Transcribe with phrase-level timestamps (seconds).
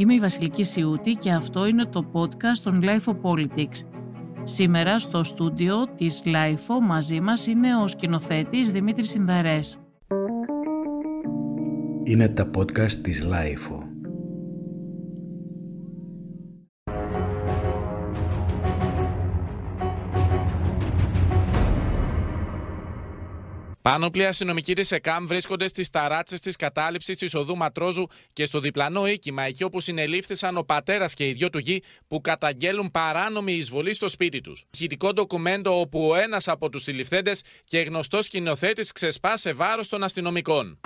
[0.00, 3.86] Είμαι η Βασιλική Σιούτη και αυτό είναι το podcast των Life of Politics.
[4.42, 9.78] Σήμερα στο στούντιο της Life μαζί μας είναι ο σκηνοθέτης Δημήτρης Συνδαρές.
[12.04, 13.89] Είναι τα podcast της Life.
[23.82, 29.06] Πάνωπλοι αστυνομικοί της ΕΚΑΜ βρίσκονται στις ταράτσες της κατάληψης της οδού Ματρόζου και στο διπλανό
[29.06, 33.94] οίκημα, εκεί όπου συνελήφθησαν ο πατέρας και οι δυο του γη που καταγγέλουν παράνομη εισβολή
[33.94, 34.64] στο σπίτι τους.
[34.76, 40.80] Χειρικό ντοκουμέντο όπου ένας από τους συλληφθέντες και γνωστός σκηνοθέτης ξεσπά σε βάρος των αστυνομικών.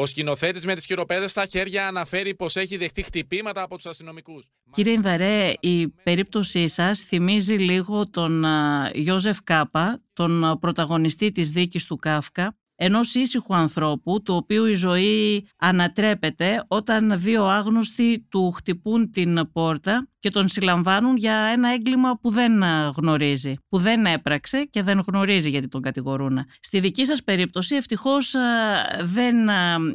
[0.00, 4.44] Ο σκηνοθέτης με τις χειροπέδες στα χέρια αναφέρει πως έχει δεχτεί χτυπήματα από τους αστυνομικούς.
[4.70, 8.44] Κύριε Ινδαρέ, η περίπτωσή σας θυμίζει λίγο τον
[8.92, 15.48] Ιώζεφ Κάπα, τον πρωταγωνιστή της δίκης του Κάφκα, ενός ήσυχου ανθρώπου, του οποίου η ζωή
[15.56, 22.30] ανατρέπεται όταν δύο άγνωστοι του χτυπούν την πόρτα και τον συλλαμβάνουν για ένα έγκλημα που
[22.30, 22.62] δεν
[22.96, 26.38] γνωρίζει, που δεν έπραξε και δεν γνωρίζει γιατί τον κατηγορούν.
[26.60, 28.34] Στη δική σας περίπτωση ευτυχώς
[29.04, 29.36] δεν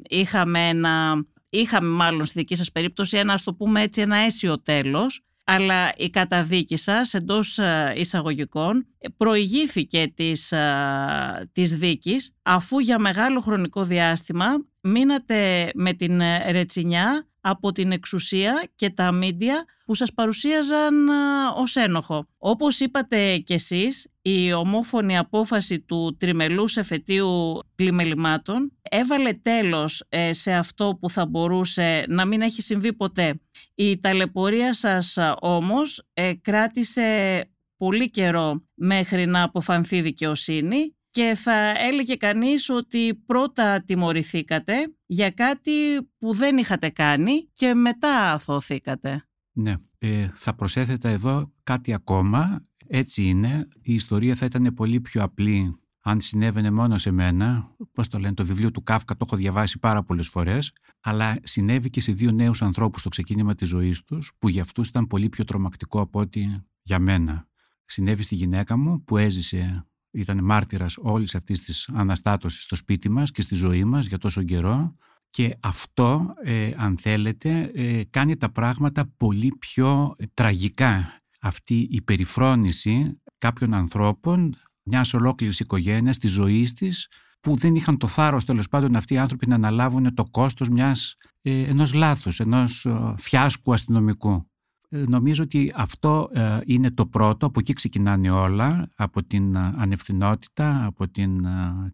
[0.09, 1.25] είχαμε ένα...
[1.49, 5.91] Είχαμε μάλλον στη δική σας περίπτωση ένα, ας το πούμε έτσι, ένα αίσιο τέλος, αλλά
[5.97, 13.83] η καταδίκη σας εντός ε, εισαγωγικών προηγήθηκε της, ε, της δίκης αφού για μεγάλο χρονικό
[13.83, 14.45] διάστημα
[14.81, 21.07] μείνατε με την ρετσινιά από την εξουσία και τα μίντια που σας παρουσίαζαν
[21.55, 22.27] ως ένοχο.
[22.37, 30.53] Όπως είπατε κι εσείς, η ομόφωνη απόφαση του τριμελούς εφετείου πλημελημάτων έβαλε τέλος ε, σε
[30.53, 33.41] αυτό που θα μπορούσε να μην έχει συμβεί ποτέ.
[33.75, 37.41] Η ταλαιπωρία σας όμως ε, κράτησε
[37.77, 44.73] πολύ καιρό μέχρι να αποφανθεί δικαιοσύνη και θα έλεγε κανείς ότι πρώτα τιμωρηθήκατε
[45.05, 45.71] για κάτι
[46.17, 49.23] που δεν είχατε κάνει και μετά αθώθηκατε.
[49.55, 52.61] Ναι, ε, θα προσέθετα εδώ κάτι ακόμα.
[52.95, 53.67] Έτσι είναι.
[53.81, 57.75] Η ιστορία θα ήταν πολύ πιο απλή αν συνέβαινε μόνο σε μένα.
[57.91, 60.73] Πώς το λένε, το βιβλίο του Κάφκα το έχω διαβάσει πάρα πολλές φορές.
[60.99, 64.87] Αλλά συνέβη και σε δύο νέους ανθρώπους στο ξεκίνημα της ζωής τους που για αυτούς
[64.87, 66.45] ήταν πολύ πιο τρομακτικό από ό,τι
[66.81, 67.47] για μένα.
[67.85, 73.31] Συνέβη στη γυναίκα μου που έζησε ήταν μάρτυρας όλης αυτής της αναστάτωσης στο σπίτι μας
[73.31, 74.95] και στη ζωή μας για τόσο καιρό
[75.29, 81.22] και αυτό, ε, αν θέλετε, ε, κάνει τα πράγματα πολύ πιο τραγικά.
[81.45, 87.07] Αυτή η περιφρόνηση κάποιων ανθρώπων, μιας ολόκληρης οικογένειας, της ζωής της,
[87.39, 91.15] που δεν είχαν το θάρρος τέλος πάντων αυτοί οι άνθρωποι να αναλάβουν το κόστος μιας,
[91.41, 94.51] ε, ενός λάθους, ενός ε, φιάσκου αστυνομικού.
[94.95, 99.73] Ε, νομίζω ότι αυτό ε, είναι το πρώτο, από εκεί ξεκινάνε όλα, από την ε,
[99.77, 101.45] ανευθυνότητα από την,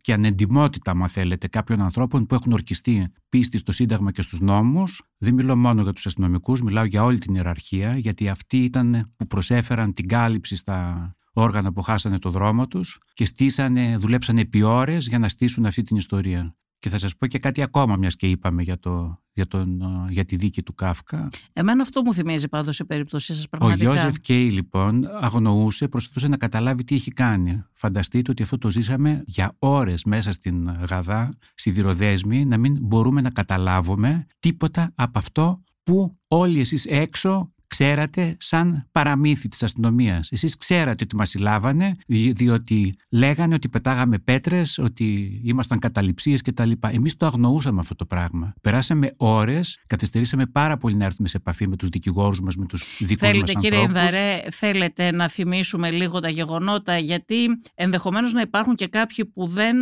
[0.02, 5.04] και ανεντιμότητα, αν θέλετε, κάποιων ανθρώπων που έχουν ορκιστεί πίστη στο Σύνταγμα και στους νόμους.
[5.18, 9.28] Δεν μιλώ μόνο για τους αστυνομικούς, μιλάω για όλη την ιεραρχία, γιατί αυτοί ήταν που
[9.28, 15.08] προσέφεραν την κάλυψη στα όργανα που χάσανε το δρόμο τους και στήσανε, δουλέψανε επί ώρες
[15.08, 16.56] για να στήσουν αυτή την ιστορία.
[16.79, 20.25] Και θα σας πω και κάτι ακόμα, μιας και είπαμε για, το, για, τον, για
[20.25, 21.28] τη δίκη του Κάφκα.
[21.53, 23.90] Εμένα αυτό μου θυμίζει πάντως σε περίπτωσή σας πραγματικά.
[23.90, 27.63] Ο Ιώζεφ Κέι λοιπόν αγνοούσε, προσπαθούσε να καταλάβει τι έχει κάνει.
[27.73, 33.29] Φανταστείτε ότι αυτό το ζήσαμε για ώρες μέσα στην Γαδά, σιδηροδέσμη, να μην μπορούμε να
[33.29, 40.31] καταλάβουμε τίποτα από αυτό που όλοι εσείς έξω ξέρατε σαν παραμύθι της αστυνομίας.
[40.31, 46.72] Εσείς ξέρατε ότι μας συλλάβανε διότι λέγανε ότι πετάγαμε πέτρες, ότι ήμασταν καταληψίες κτλ.
[46.90, 48.53] Εμείς το αγνοούσαμε αυτό το πράγμα.
[48.61, 52.97] Περάσαμε ώρες, καθυστερήσαμε πάρα πολύ να έρθουμε σε επαφή με τους δικηγόρους μας, με τους
[52.99, 53.70] δικούς θέλετε, μας ανθρώπους.
[53.70, 57.35] Κύριε Ινδαρέ, θέλετε να θυμίσουμε λίγο τα γεγονότα γιατί
[57.76, 59.78] ενδεχομένως να υπάρχουν και κάποιοι που δεν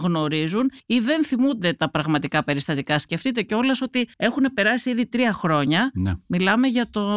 [0.00, 2.98] γνωρίζουν ή δεν θυμούνται τα πραγματικά περιστατικά.
[2.98, 5.90] Σκεφτείτε κιόλας ότι έχουν περάσει ήδη τρία χρόνια.
[5.94, 6.12] Ναι.
[6.26, 7.09] Μιλάμε για το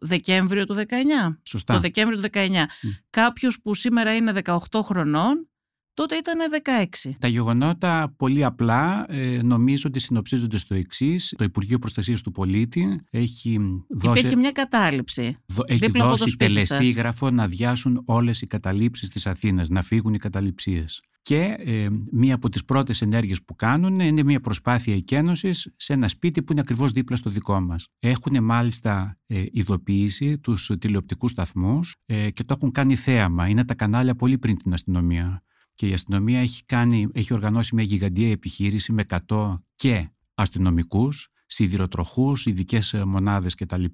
[0.00, 1.38] Δεκέμβριο του 19.
[1.42, 1.74] Σωστά.
[1.74, 2.38] Το Δεκέμβριο του 19.
[2.38, 2.66] Mm.
[3.10, 5.48] Κάποιος που σήμερα είναι 18 χρονών
[5.94, 6.38] τότε ήταν
[7.04, 7.10] 16.
[7.18, 11.34] Τα γεγονότα πολύ απλά ε, νομίζω ότι συνοψίζονται στο εξής.
[11.36, 13.58] Το Υπουργείο Προστασίας του Πολίτη έχει
[13.88, 14.18] δώσει.
[14.18, 15.36] Υπήρχε μια κατάληψη.
[15.66, 21.02] έχει δώσει τελεσίγραφο να διάσουν όλες οι καταλήψεις της Αθήνας, να φύγουν οι καταληψίες.
[21.22, 26.08] Και ε, μία από τις πρώτες ενέργειες που κάνουν είναι μία προσπάθεια εκένωσης σε ένα
[26.08, 27.86] σπίτι που είναι ακριβώς δίπλα στο δικό μας.
[27.98, 33.48] Έχουν μάλιστα ε, ειδοποιήσει τους τηλεοπτικούς σταθμούς ε, και το έχουν κάνει θέαμα.
[33.48, 35.43] Είναι τα κανάλια πολύ πριν την αστυνομία.
[35.74, 42.46] Και η αστυνομία έχει, κάνει, έχει οργανώσει μια γιγαντιαία επιχείρηση με 100 και αστυνομικούς, σιδηροτροχούς,
[42.46, 43.84] ειδικές μονάδες κτλ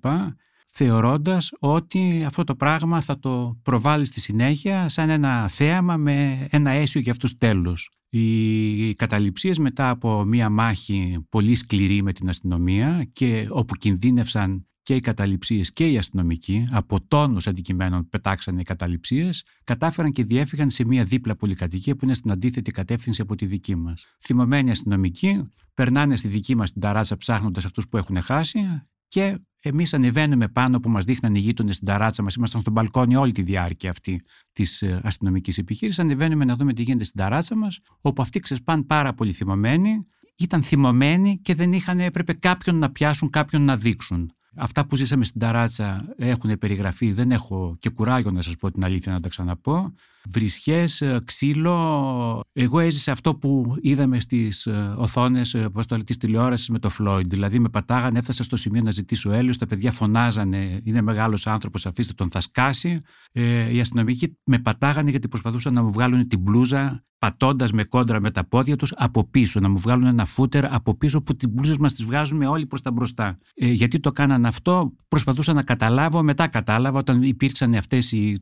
[0.73, 6.71] θεωρώντας ότι αυτό το πράγμα θα το προβάλλει στη συνέχεια σαν ένα θέαμα με ένα
[6.71, 7.91] αίσιο για αυτούς τέλος.
[8.09, 14.95] Οι καταληψίες μετά από μία μάχη πολύ σκληρή με την αστυνομία και όπου κινδύνευσαν και
[14.95, 20.85] οι καταληψίες και οι αστυνομικοί, από τόνους αντικειμένων πετάξανε οι καταληψίες, κατάφεραν και διέφυγαν σε
[20.85, 24.07] μία δίπλα πολυκατοικία που είναι στην αντίθετη κατεύθυνση από τη δική μας.
[24.21, 28.61] Θυμωμένοι αστυνομικοί περνάνε στη δική μας την ταράτσα ψάχνοντας αυτούς που έχουν χάσει
[29.09, 32.35] και εμείς ανεβαίνουμε πάνω που μας δείχναν οι γείτονες στην ταράτσα μας.
[32.35, 34.23] Ήμασταν στο μπαλκόνι όλη τη διάρκεια αυτή
[34.53, 36.01] της ε, αστυνομικής επιχείρησης.
[36.01, 40.03] Ανεβαίνουμε να δούμε τι γίνεται στην ταράτσα μας, όπου αυτοί ξεσπάν πάρα πολύ θυμωμένοι.
[40.39, 44.33] Ήταν θυμωμένοι και δεν είχαν, έπρεπε κάποιον να πιάσουν, κάποιον να δείξουν.
[44.57, 48.85] Αυτά που ζήσαμε στην ταράτσα έχουν περιγραφεί, δεν έχω και κουράγιο να σας πω την
[48.85, 49.95] αλήθεια να τα ξαναπώ.
[50.25, 56.17] Βρισχές, ε, ξύλο, εγώ έζησα αυτό που είδαμε στις ε, οθόνες ε, πώς το, της
[56.17, 57.31] τηλεόρασης με το Φλόιντ.
[57.31, 61.87] Δηλαδή με πατάγανε, έφτασα στο σημείο να ζητήσω έλεος, τα παιδιά φωνάζανε, είναι μεγάλος άνθρωπος,
[61.87, 63.01] αφήστε τον θα σκάσει.
[63.33, 68.21] Ε, οι αστυνομικοί με πατάγανε γιατί προσπαθούσαν να μου βγάλουν την μπλούζα πατώντας με κόντρα
[68.21, 71.49] με τα πόδια τους από πίσω, να μου βγάλουν ένα φούτερ από πίσω που τις
[71.49, 73.39] μπλούζες μας τις βγάζουμε όλοι προς τα μπροστά.
[73.55, 78.39] Ε, γιατί το κάναν αυτό, προσπαθούσα να καταλάβω, μετά κατάλαβα όταν υπήρξαν αυτές οι.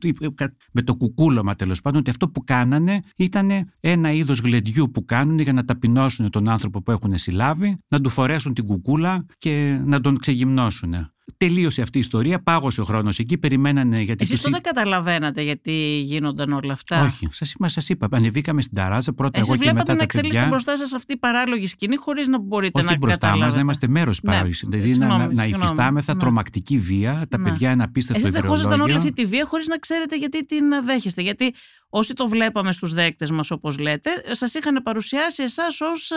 [0.71, 3.49] με το κουκούλωμα τέλος πάντων, ότι αυτό που κάνανε ήταν
[3.79, 8.09] ένα είδος γλεντιού που κάνουν για να ταπεινώσουν τον άνθρωπο που έχουν συλλάβει, να του
[8.09, 10.93] φορέσουν την κουκούλα και να τον ξεγυμνώσουν.
[11.37, 14.23] Τελείωσε αυτή η ιστορία, πάγωσε ο χρόνος εκεί, περιμένανε γιατί.
[14.23, 18.07] Εσείς τότε καταλαβαίνατε γιατί γίνονταν όλα αυτά; Όχι, σας σας είπα.
[18.11, 19.83] Ανεβήκαμε στην ταράζα πρώτα εγώ και μετά.
[19.87, 23.37] Εσεί να εξελίσσετε μπροστά σας αυτή η παράλογη σκηνή χωρίς να μπορείτε Όχι να μπροστά
[23.37, 24.31] μας, να είμαστε μέρος τη ναι.
[24.31, 24.65] παράλογης.
[24.67, 26.19] Δηλαδή να, να υφιστάμεθα ναι.
[26.19, 27.49] τρομακτική βία, τα ναι.
[27.49, 31.21] παιδιά ένα απίστευτο Εσείς δεχόσασταν όλη αυτή τη βία χωρίς να ξέρετε γιατί την δέχεστε;
[31.21, 31.53] Γιατί
[31.89, 36.15] όσοι το βλέπαμε στους δέκτες μας όπως λέτε, σας είχαν παρουσιάσει εσάς ως ε,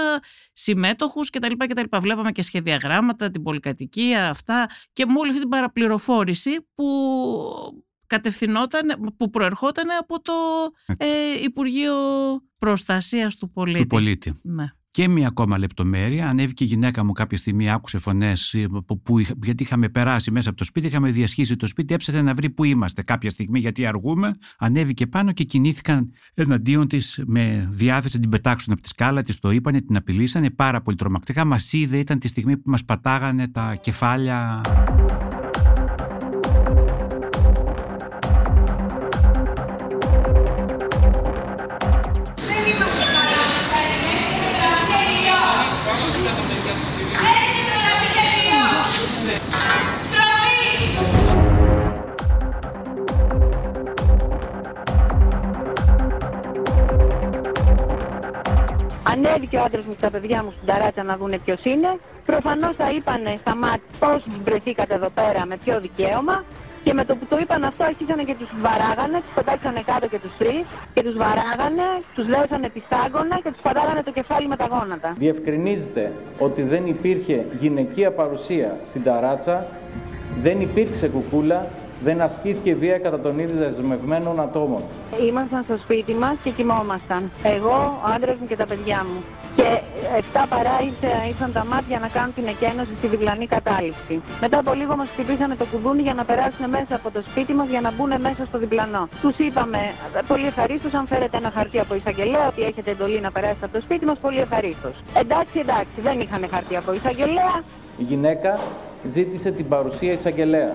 [0.53, 1.53] συμμέτοχους κτλ.
[1.59, 1.97] κτλ.
[2.01, 4.67] Βλέπαμε και σχεδιαγράμματα, την πολυκατοικία, αυτά
[5.03, 6.87] και με όλη αυτή την παραπληροφόρηση που
[8.07, 10.33] κατευθυνόταν, που προερχόταν από το
[10.97, 11.07] ε,
[11.43, 11.95] Υπουργείο
[12.59, 13.81] Προστασίας του Πολίτη.
[13.81, 14.33] Του πολίτη.
[14.43, 14.67] Ναι.
[14.93, 16.29] Και μία ακόμα λεπτομέρεια.
[16.29, 18.67] Ανέβηκε η γυναίκα μου κάποια στιγμή, άκουσε φωνές, ε,
[19.43, 22.65] γιατί είχαμε περάσει μέσα από το σπίτι, είχαμε διασχίσει το σπίτι, έψαχνε να βρει που
[22.65, 24.35] είμαστε κάποια στιγμή, γιατί αργούμε.
[24.59, 29.39] Ανέβηκε πάνω και κινήθηκαν εναντίον της με διάθεση να την πετάξουν από τη σκάλα, της
[29.39, 31.45] το είπανε, την απειλήσανε πάρα πολύ τρομακτικά.
[31.45, 34.61] Μας είδε, ήταν τη στιγμή που μας πατάγανε τα κεφάλια.
[59.13, 61.91] Ανέβηκε ο άντρας μου και τα παιδιά μου στην ταράτσα να δούνε ποιος είναι.
[62.27, 66.45] Προφανώς θα είπανε στα μάτια πώς βρεθήκατε εδώ πέρα, με ποιο δικαίωμα.
[66.85, 70.19] Και με το που το είπαν αυτό αρχίσανε και τους βαράγανε, τους πετάξανε κάτω και
[70.19, 70.63] τους τρεις
[70.95, 75.15] και τους βαράγανε, τους λέωσανε πιστάγωνα και τους πατάγανε το κεφάλι με τα γόνατα.
[75.19, 79.67] Διευκρινίζεται ότι δεν υπήρχε γυναικεία παρουσία στην ταράτσα,
[80.43, 81.69] δεν υπήρξε κουκούλα,
[82.05, 84.83] δεν ασκήθηκε βία κατά των ίδιων δεσμευμένων ατόμων.
[85.29, 87.31] Ήμασταν στο σπίτι μας και κοιμόμασταν.
[87.43, 89.23] Εγώ, ο άντρας μου και τα παιδιά μου.
[89.57, 89.81] Και
[90.33, 90.77] 7 παρά
[91.29, 94.23] ήρθαν τα μάτια να κάνουν την εκένωση στη διπλανή κατάληψη.
[94.41, 97.69] Μετά από λίγο μας χτυπήσανε το κουδούνι για να περάσουν μέσα από το σπίτι μας
[97.69, 99.09] για να μπουν μέσα στο διπλανό.
[99.23, 99.79] Τους είπαμε
[100.29, 103.83] πολύ ευχαρίστως αν φέρετε ένα χαρτί από εισαγγελέα ότι έχετε εντολή να περάσετε από το
[103.83, 104.95] σπίτι μας πολύ ευχαρίστως.
[105.23, 107.55] Εντάξει, εντάξει, δεν είχαν χαρτί από εισαγγελέα.
[107.99, 108.59] Η γυναίκα
[109.05, 110.73] ζήτησε την παρουσία εισαγγελέα.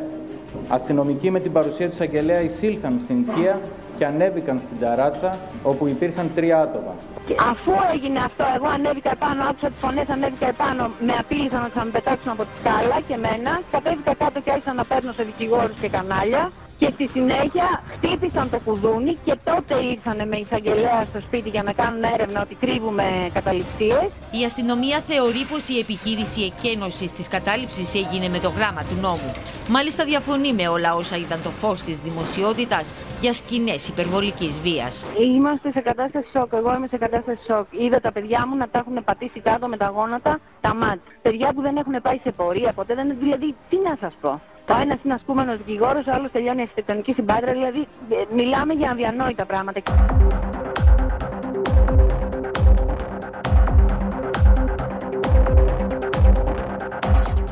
[0.68, 3.60] Αστυνομικοί με την παρουσία του εισαγγελέα εισήλθαν στην οικία
[3.98, 6.96] και ανέβηκαν στην ταράτσα όπου υπήρχαν τρία άτομα.
[7.28, 11.72] Και αφού έγινε αυτό, εγώ ανέβηκα επάνω, άκουσα τις φωνές, ανέβηκα επάνω, με απείλησαν ότι
[11.78, 13.62] θα με πετάξουν από τη σκάλα και μένα.
[13.72, 16.52] Κατέβηκα κάτω και άρχισα να παίρνω σε δικηγόρους και κανάλια.
[16.78, 21.74] Και στη συνέχεια χτύπησαν το κουδούνι και τότε ήρθαν με εισαγγελέα στο σπίτι για να
[21.74, 23.04] κάνουν έρευνα ότι κρύβουμε
[23.34, 24.10] καταληψίες.
[24.32, 29.32] Η αστυνομία θεωρεί πως η επιχείρηση εκένωσης της κατάληψης έγινε με το γράμμα του νόμου.
[29.70, 35.06] Μάλιστα διαφωνεί με όλα όσα ήταν το φως της δημοσιότητας για σκηνές υπερβολικής βίας.
[35.20, 36.54] Είμαστε σε κατάσταση σοκ.
[36.54, 37.68] Εγώ είμαι σε κατάσταση σοκ.
[37.72, 41.02] Είδα τα παιδιά μου να τα έχουν πατήσει κάτω με τα γόνατα τα μάτια.
[41.22, 42.96] Παιδιά που δεν έχουν πάει σε πορεία ποτέ.
[42.96, 43.16] Δεν...
[43.20, 44.42] Δηλαδή, τι να σας πω.
[44.70, 49.46] Ο ένας είναι ασκούμενος δικηγόρος, ο άλλος τελειώνει αρχιτεκτονική συμπάτρα, δηλαδή ε, μιλάμε για αδιανόητα
[49.46, 49.82] πράγματα.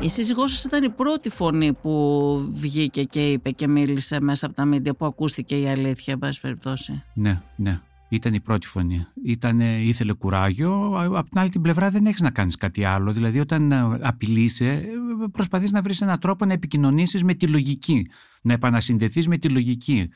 [0.00, 4.54] Η σύζυγός σας ήταν η πρώτη φωνή που βγήκε και είπε και μίλησε μέσα από
[4.54, 7.02] τα μίντια που ακούστηκε η αλήθεια, εν πάση περιπτώσει.
[7.14, 7.80] Ναι, ναι.
[8.08, 9.06] Ήταν η πρώτη φωνή.
[9.24, 10.92] Ήτανε, ήθελε κουράγιο.
[11.14, 13.12] Απ' την άλλη την πλευρά δεν έχεις να κάνεις κάτι άλλο.
[13.12, 14.86] Δηλαδή, όταν ε, απειλείσαι, ε,
[15.32, 18.06] προσπαθείς να βρεις έναν τρόπο να επικοινωνήσεις με τη λογική.
[18.42, 20.08] Να επανασυνδεθείς με τη λογική.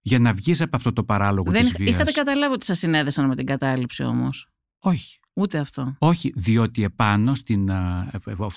[0.00, 1.90] Για να βγεις από αυτό το παράλογο Δεν της βίας.
[1.90, 4.48] είχατε καταλάβει ότι σας συνέδεσαν με την κατάληψη όμως.
[4.78, 5.16] Όχι.
[5.34, 5.94] Ούτε αυτό.
[5.98, 7.70] Όχι, διότι επάνω στην.
[7.70, 8.10] α,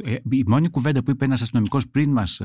[0.04, 2.42] ε, ε, Η μόνη κουβέντα που είπε ένας αστυνομικός πριν μας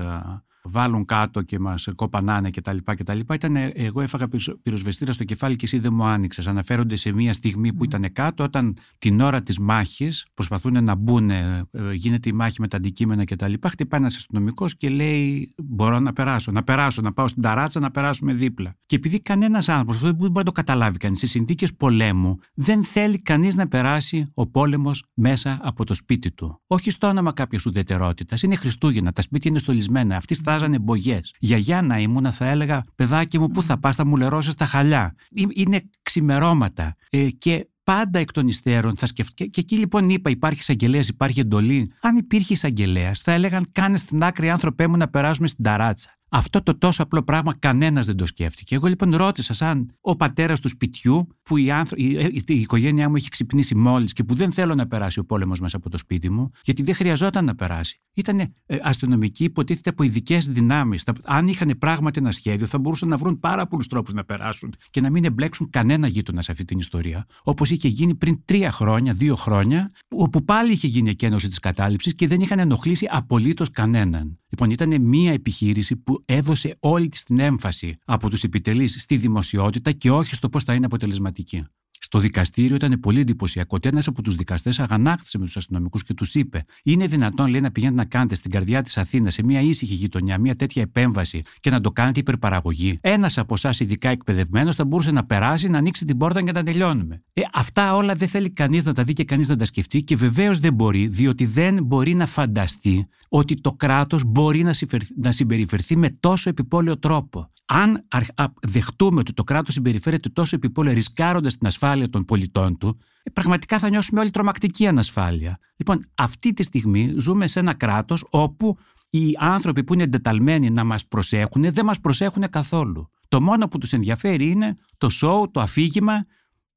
[0.65, 2.77] βάλουν κάτω και μας κοπανάνε κτλ.
[2.85, 6.49] κτλ ήταν ε, εγώ έφαγα πυροσ- πυροσβεστήρα στο κεφάλι και εσύ δεν μου άνοιξες.
[6.49, 11.31] Αναφέρονται σε μια στιγμή που ήταν κάτω, όταν την ώρα της μάχης προσπαθούν να μπουν,
[11.31, 13.53] ε, ε, γίνεται η μάχη με τα αντικείμενα κτλ.
[13.69, 17.91] Χτυπάει ένας αστυνομικός και λέει: Μπορώ να περάσω, να περάσω, να πάω στην ταράτσα, να
[17.91, 18.75] περάσουμε δίπλα.
[18.87, 22.85] Και επειδή κανένας άνθρωπος, αυτό δεν μπορεί να το καταλάβει κανείς, σε συνθήκες πολέμου δεν
[22.85, 26.61] θέλει κανείς να περάσει ο πόλεμος μέσα από το σπίτι του.
[26.67, 28.43] Όχι στο όνομα κάποιας ουδετερότητας.
[28.43, 30.17] Είναι Χριστούγεννα, τα σπίτια είναι στολισμένα.
[30.17, 31.35] Αυτοί στάζανε μπογιές.
[31.39, 35.15] Γιαγιά να ήμουνα, θα έλεγα, παιδάκι μου, πού θα πας, θα μου λερώσεις τα χαλιά.
[35.35, 36.95] Ε, Είναι ξημερώματα.
[37.11, 39.49] Ε, και πάντα εκ των υστέρων θα σκεφτεί.
[39.51, 41.93] Και εκεί λοιπόν είπα: Υπάρχει εισαγγελέας, υπάρχει εντολή.
[42.01, 46.20] Αν υπήρχε εισαγγελέας, θα έλεγαν: Κάνε στην άκρη, άνθρωπέ μου, να περάσουμε στην ταράτσα.
[46.33, 48.75] Αυτό το τόσο απλό πράγμα κανένας δεν το σκέφτηκε.
[48.75, 51.99] Εγώ λοιπόν ρώτησα, σαν ο πατέρας του σπιτιού, που η, άνθρω...
[51.99, 55.25] η, η, η οικογένειά μου έχει ξυπνήσει μόλις και που δεν θέλω να περάσει ο
[55.25, 58.01] πόλεμος μέσα από το σπίτι μου, γιατί δεν χρειαζόταν να περάσει.
[58.15, 58.49] Ήταν ε,
[58.83, 61.05] αστυνομικοί, υποτίθεται από ειδικές δυνάμεις.
[61.25, 65.01] Αν είχαν πράγματι ένα σχέδιο, θα μπορούσαν να βρουν πάρα πολλούς τρόπους να περάσουν και
[65.01, 67.27] να μην εμπλέξουν κανένα γείτονα σε αυτή την ιστορία.
[67.43, 72.15] Όπως είχε γίνει πριν τρία χρόνια, δύο χρόνια, όπου πάλι είχε γίνει εκένωση της κατάληψης
[72.15, 74.39] και δεν είχαν ενοχλήσει απολύτως κανέναν.
[74.49, 79.93] Λοιπόν, ήταν μια επιχείρηση που έδωσε όλη της την έμφαση από τους επιτελείς στη δημοσιότητα
[79.93, 81.67] και όχι στο πώς θα είναι αποτελεσματική.
[82.13, 86.15] Στο δικαστήριο ήταν πολύ εντυπωσιακό ότι ένας από τους δικαστές αγανάκτησε με τους αστυνομικούς και
[86.15, 89.61] τους είπε: Είναι δυνατόν, λέει, να πηγαίνετε να κάνετε στην καρδιά της Αθήνας, σε μια
[89.61, 92.99] ήσυχη γειτονιά, μια τέτοια επέμβαση και να το κάνετε υπερπαραγωγή.
[93.01, 96.63] Ένας από εσάς, ειδικά εκπαιδευμένος, θα μπορούσε να περάσει, να ανοίξει την πόρτα και να
[96.63, 97.23] τελειώνουμε.
[97.33, 100.17] Ε, αυτά όλα δεν θέλει κανείς να τα δει και κανείς να τα σκεφτεί και
[100.17, 105.33] βεβαίως δεν μπορεί, διότι δεν μπορεί να φανταστεί ότι το κράτος μπορεί να, συφερ- να
[105.33, 107.51] συμπεριφερθεί με τόσο επιπόλαιο τρόπο.
[107.73, 112.79] Αν αρ- α- δεχτούμε ότι το κράτος συμπεριφέρεται τόσο επιπόλαια, ρισκάροντας την ασφάλεια των πολιτών
[112.79, 115.59] του, ε, πραγματικά θα νιώσουμε όλη τρομακτική ανασφάλεια.
[115.77, 118.79] Λοιπόν, αυτή τη στιγμή ζούμε σε ένα κράτος όπου
[119.11, 123.11] οι άνθρωποι που είναι εντεταλμένοι να μας προσέχουν δεν μας προσέχουν καθόλου.
[123.29, 126.25] Το μόνο που τους ενδιαφέρει είναι το σοου, το αφήγημα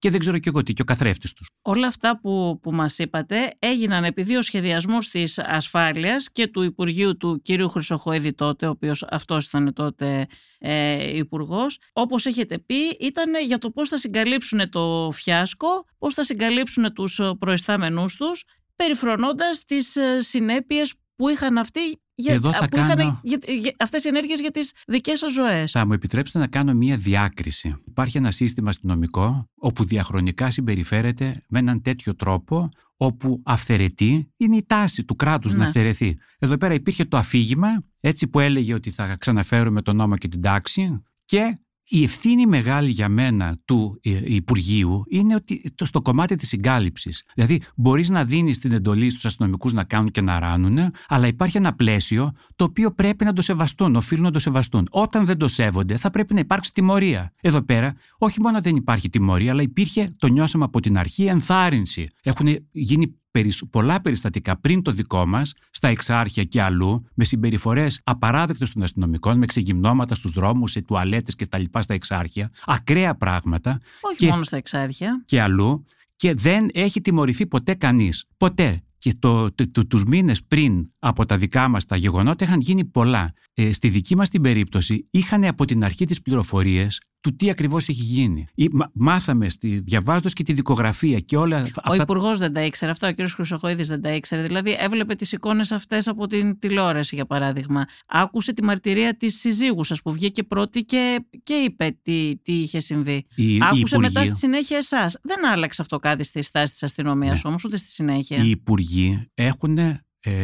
[0.04, 1.48] και δεν ξέρω και εγώ τι, και ο καθρέφτης τους.
[1.62, 7.18] Όλα αυτά που, που μας είπατε έγιναν επειδή ο σχεδιασμός της ασφάλειας και του Υπουργείου
[7.18, 10.28] του κύριου Χρυσοχοίδη τότε, ο οποίος αυτός ήταν τότε
[10.60, 16.24] ε, υπουργός, όπως έχετε πει, ήταν για το πώς θα συγκαλύψουν το φιάσκο, πώς θα
[16.24, 18.44] συγκαλύψουν τους προϊστάμενούς τους,
[18.76, 23.74] περιφρονώντας τις ε, συνέπειες που είχαν αυτοί για, Εδώ θα που είχαν κάνω- για, για,
[23.80, 25.72] αυτές οι ενέργειες για τις δικές σας ζωές.
[25.72, 27.76] Θα μου επιτρέψετε να κάνω μία διάκριση.
[27.88, 34.64] Υπάρχει ένα σύστημα αστυνομικό όπου διαχρονικά συμπεριφέρεται με έναν τέτοιο τρόπο όπου αυθαιρετεί είναι η
[34.68, 35.64] τάση του κράτους να Ναι.
[35.64, 36.18] αυθαιρεθεί.
[36.40, 37.68] Εδώ πέρα υπήρχε το αφήγημα
[38.00, 42.90] έτσι που έλεγε ότι θα ξαναφέρουμε τον νόμο και την τάξη και η ευθύνη μεγάλη
[42.90, 47.24] για μένα του ε, Υπουργείου είναι ότι το, στο κομμάτι της συγκάλυψης.
[47.36, 51.58] Δηλαδή μπορείς να δίνεις την εντολή στους αστυνομικούς να κάνουν και να ράνουν, αλλά υπάρχει
[51.58, 54.88] ένα πλαίσιο το οποίο πρέπει να το σεβαστούν, οφείλουν να το σεβαστούν.
[54.92, 57.34] Όταν δεν το σέβονται θα πρέπει να υπάρξει τιμωρία.
[57.42, 62.08] Εδώ πέρα όχι μόνο δεν υπάρχει τιμωρία, αλλά υπήρχε, το νιώσαμε από την αρχή, ενθάρρυνση.
[62.24, 63.23] Έχουν γίνει περισ-
[63.70, 69.38] πολλά περιστατικά πριν το δικό μας, στα εξάρχεια και αλλού, με συμπεριφορές απαράδεκτες των αστυνομικών,
[69.38, 71.64] με ξεγυμνώματα στους δρόμους, σε τουαλέτες κτλ.
[71.80, 75.22] στα εξάρχεια, ακραία πράγματα Όχι και- μόνο στα εξάρχεια.
[75.26, 75.84] και αλλού
[76.16, 78.26] και δεν έχει τιμωρηθεί ποτέ κανείς.
[78.38, 78.84] Ποτέ.
[78.98, 82.86] Και το, το, το- τους μήνες πριν από τα δικά μας τα γεγονότα είχαν γίνει
[82.86, 83.34] πολλά.
[83.54, 87.90] Ε, στη δική μας την περίπτωση είχαν από την αρχή τις πληροφορίες του τι ακριβώς
[87.90, 88.48] έχει γίνει.
[88.56, 91.82] Ή, μάθαμε στη, διαβάζοντας και τη δικογραφία και όλα αυτά.
[91.90, 93.30] Ο Υπουργός δεν τα ήξερε αυτά, ο κ.
[93.30, 94.42] Χρυσοχοίδης δεν τα ήξερε.
[94.42, 97.86] Δηλαδή, έβλεπε τις εικόνες αυτές από την τηλεόραση, για παράδειγμα.
[98.08, 102.80] Άκουσε τη μαρτυρία της συζύγους σα που βγήκε πρώτη και, και είπε τι, τι είχε
[102.80, 103.26] συμβεί.
[103.36, 105.18] Η, Άκουσε μετά στη συνέχεια εσάς.
[105.22, 107.50] Δεν άλλαξε αυτό κάτι στη στάση της αστυνομίας ναι.
[107.50, 108.38] όμως, ούτε στη συνέχεια.
[108.38, 110.00] Οι υπουργοί έχουν ε,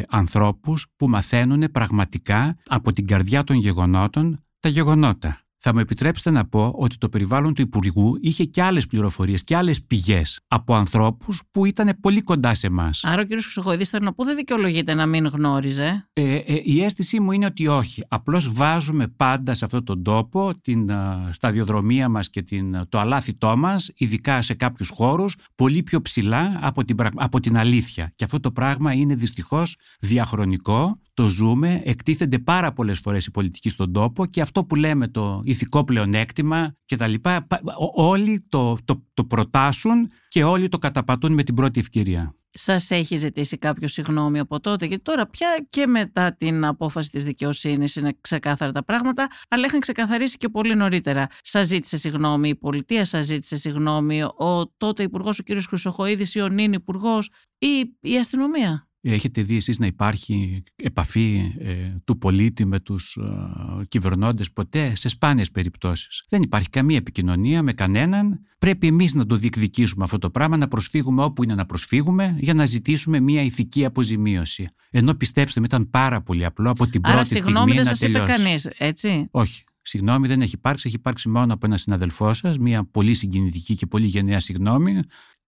[0.09, 5.48] ανθρώπους που μαθαίνουν πραγματικά από την καρδιά των γεγονότων τα γεγονότα.
[5.61, 9.55] Θα μου επιτρέψετε να πω ότι το περιβάλλον του Υπουργού είχε και άλλες πληροφορίες και
[9.55, 13.03] άλλες πηγές από ανθρώπους που ήταν πολύ κοντά σε εμάς.
[13.03, 13.27] Άρα ο κ.
[13.29, 16.07] Χρυσοχοίδης θέλω να πω δεν δικαιολογείται να μην γνώριζε.
[16.13, 18.03] Ε, ε, η αίσθησή μου είναι ότι όχι.
[18.07, 23.57] Απλώς βάζουμε πάντα σε αυτόν τον τόπο την α, σταδιοδρομία μας και την, το αλάθητό
[23.57, 28.11] μας, ειδικά σε κάποιους χώρους, πολύ πιο ψηλά από την, από την αλήθεια.
[28.15, 33.69] Και αυτό το πράγμα είναι δυστυχώς διαχρονικό το ζούμε, εκτίθενται πάρα πολλές φορές οι πολιτικοί
[33.69, 37.47] στον τόπο και αυτό που λέμε το ηθικό πλεονέκτημα και τα λοιπά,
[37.93, 42.33] όλοι το, το, το προτάσουν και όλοι το καταπατούν με την πρώτη ευκαιρία.
[42.51, 47.23] Σας έχει ζητήσει κάποιος συγγνώμη από τότε, γιατί τώρα πια και μετά την απόφαση της
[47.23, 51.27] δικαιοσύνης είναι ξεκάθαρα τα πράγματα, αλλά είχαν ξεκαθαρίσει και πολύ νωρίτερα.
[51.41, 55.47] Σας ζήτησε συγγνώμη η πολιτεία, σας ζήτησε συγγνώμη ο τότε υπουργός, ο κ.
[55.67, 61.73] Χρυσοχοίδης ή ο νυν υπουργός ή η αστυνομία; Έχετε δει εσείς να υπάρχει επαφή ε,
[62.03, 67.73] του πολίτη με τους ε, κυβερνώντες ποτέ σε σπάνιες περιπτώσεις; Δεν υπάρχει καμία επικοινωνία με
[67.73, 68.39] κανέναν.
[68.59, 72.53] Πρέπει εμείς να το διεκδικήσουμε αυτό το πράγμα, να προσφύγουμε όπου είναι να προσφύγουμε για
[72.53, 74.67] να ζητήσουμε μια ηθική αποζημίωση.
[74.89, 77.83] Ενώ πιστέψτε με ήταν πάρα πολύ απλό από την Άρα, πρώτη στιγμή να τελειώσει.
[77.83, 79.63] δεν σας είπε κανείς, έτσι; Όχι.
[79.81, 83.85] Συγγνώμη δεν έχει υπάρξει, έχει υπάρξει μόνο από ένα συναδελφό σας, μια πολύ συγκινητική και
[83.85, 85.01] πολύ γενναία συγγνώμη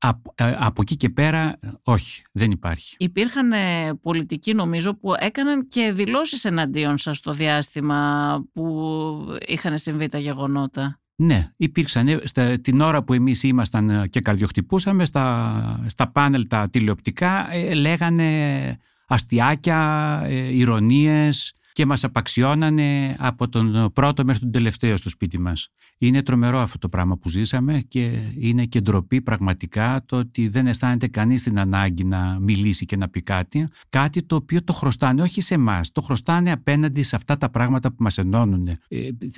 [0.04, 2.96] από, ε, από εκεί και πέρα όχι, δεν υπάρχει.
[3.00, 10.08] Υπήρχαν ε, πολιτικοί νομίζω που έκαναν και δηλώσεις εναντίον σας στο διάστημα που είχαν συμβεί
[10.08, 11.00] τα γεγονότα.
[11.16, 16.70] Ναι, υπήρξαν ε, στα, την ώρα που εμείς ήμασταν και καρδιοχτυπούσαμε στα, στα πάνελ τα
[16.70, 18.78] τηλεοπτικά λέγανε
[19.08, 25.70] αστιάκια, ε, ηρωνίες και μας απαξιώνανε από τον πρώτο μέχρι τον τελευταίο στο σπίτι μας.
[25.98, 30.68] Είναι τρομερό αυτό το πράγμα που ζήσαμε και είναι και ντροπή πραγματικά το ότι δεν
[30.68, 33.68] αισθάνεται κανείς την ανάγκη να μιλήσει και να πει κάτι.
[33.90, 37.90] Κάτι το οποίο το χρωστάνε όχι σε εμάς, το χρωστάνε απέναντι σε αυτά τα πράγματα
[37.90, 38.68] που μας ενώνουν.
[38.68, 38.78] Ε,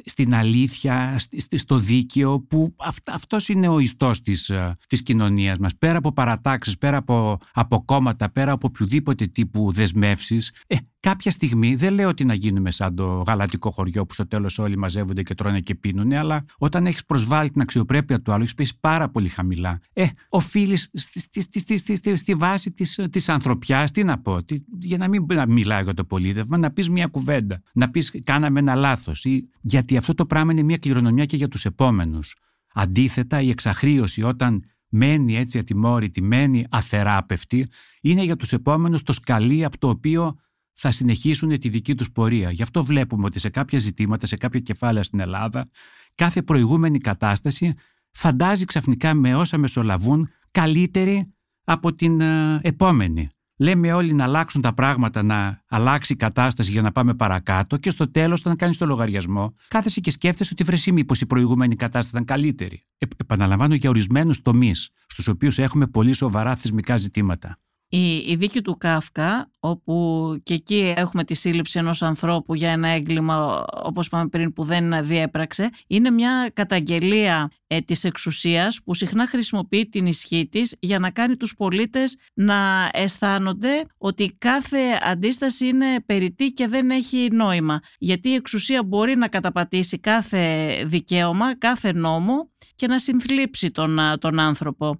[0.06, 1.20] στην αλήθεια,
[1.56, 2.75] στο δίκαιο που
[3.12, 5.72] αυτός είναι ο ιστός της, ε, της κοινωνίας μας.
[5.78, 11.76] Πέρα από παρατάξεις, πέρα από, από κόμματα, πέρα από οποιοδήποτε τύπου δεσμεύσεις, ε, κάποια στιγμή
[11.76, 15.36] δεν λέω ότι να γίνουμε σαν το γαλατικό χωριό που στο τέλος όλοι μαζεύονται και
[15.36, 19.28] τρώνε και πίνουν, αλλά όταν έχεις προσβάλει την αξιοπρέπεια του άλλου, έχει πέσει πάρα πολύ
[19.28, 19.80] χαμηλά.
[19.94, 24.58] Ε, οφείλεις στη, στη, στη, στη, στη βάση της της ανθρωπιάς, τι να πω, τι,
[24.80, 28.76] για να μην μιλάω για το πολίτευμα, να πεις μια κουβέντα, να πεις κάναμε ένα
[28.76, 29.26] λάθος.
[29.62, 32.36] Γιατί αυτό το πράγμα είναι μια κληρονομιά και για τους επόμενους.
[32.74, 37.68] Αντίθετα, η εξαχρίωση όταν μένει έτσι ατιμόρυτη, μένει αθεράπευτη,
[38.02, 40.36] είναι για τους επόμενους το σκαλί από το οποίο
[40.74, 42.52] θα συνεχίσουν τη δική τους πορεία.
[42.52, 45.70] Γι' αυτό βλέπουμε ότι σε κάποια ζητήματα, σε κάποια κεφάλαια στην Ελλάδα,
[46.16, 47.74] κάθε προηγούμενη κατάσταση
[48.12, 51.34] φαντάζει ξαφνικά με όσα μεσολαβούν καλύτερη
[51.64, 53.30] από την ε, επόμενη.
[53.58, 57.90] Λέμε όλοι να αλλάξουν τα πράγματα, να αλλάξει η κατάσταση για να πάμε παρακάτω και
[57.90, 62.10] στο τέλος όταν κάνεις το λογαριασμό κάθεσαι και σκέφτεσαι ότι βρεσεί μήπως η προηγούμενη κατάσταση
[62.10, 62.84] ήταν καλύτερη.
[62.98, 67.58] Ε, επαναλαμβάνω για ορισμένους τομείς στους οποίους έχουμε πολύ σοβαρά θεσμικά ζητήματα.
[67.95, 72.88] Η, η δίκη του Κάφκα, όπου και εκεί έχουμε τη σύλληψη ενός ανθρώπου για ένα
[72.88, 79.27] έγκλημα, όπως είπαμε πριν, που δεν διέπραξε, είναι μια καταγγελία ε, της εξουσίας που συχνά
[79.27, 86.01] χρησιμοποιεί την ισχύ της για να κάνει τους πολίτες να αισθάνονται ότι κάθε αντίσταση είναι
[86.06, 87.79] περιττή και δεν έχει νόημα.
[87.97, 94.39] Γιατί η εξουσία μπορεί να καταπατήσει κάθε δικαίωμα, κάθε νόμο και να συνθλίψει τον, τον
[94.39, 94.99] άνθρωπο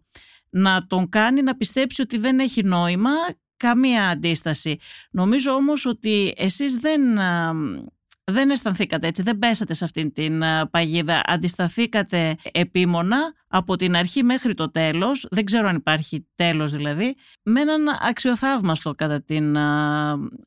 [0.54, 3.12] να τον κάνει να πιστέψει ότι δεν έχει νόημα
[3.58, 4.78] καμία αντίσταση.
[5.12, 7.02] Νομίζω όμως ότι εσείς δεν,
[8.24, 11.22] δεν αισθανθήκατε έτσι, δεν πέσατε σε αυτήν την παγίδα.
[11.26, 17.62] Αντισταθήκατε επίμονα από την αρχή μέχρι το τέλος, δεν ξέρω αν υπάρχει τέλος δηλαδή, με
[17.62, 19.58] έναν αξιοθαύμαστο κατά την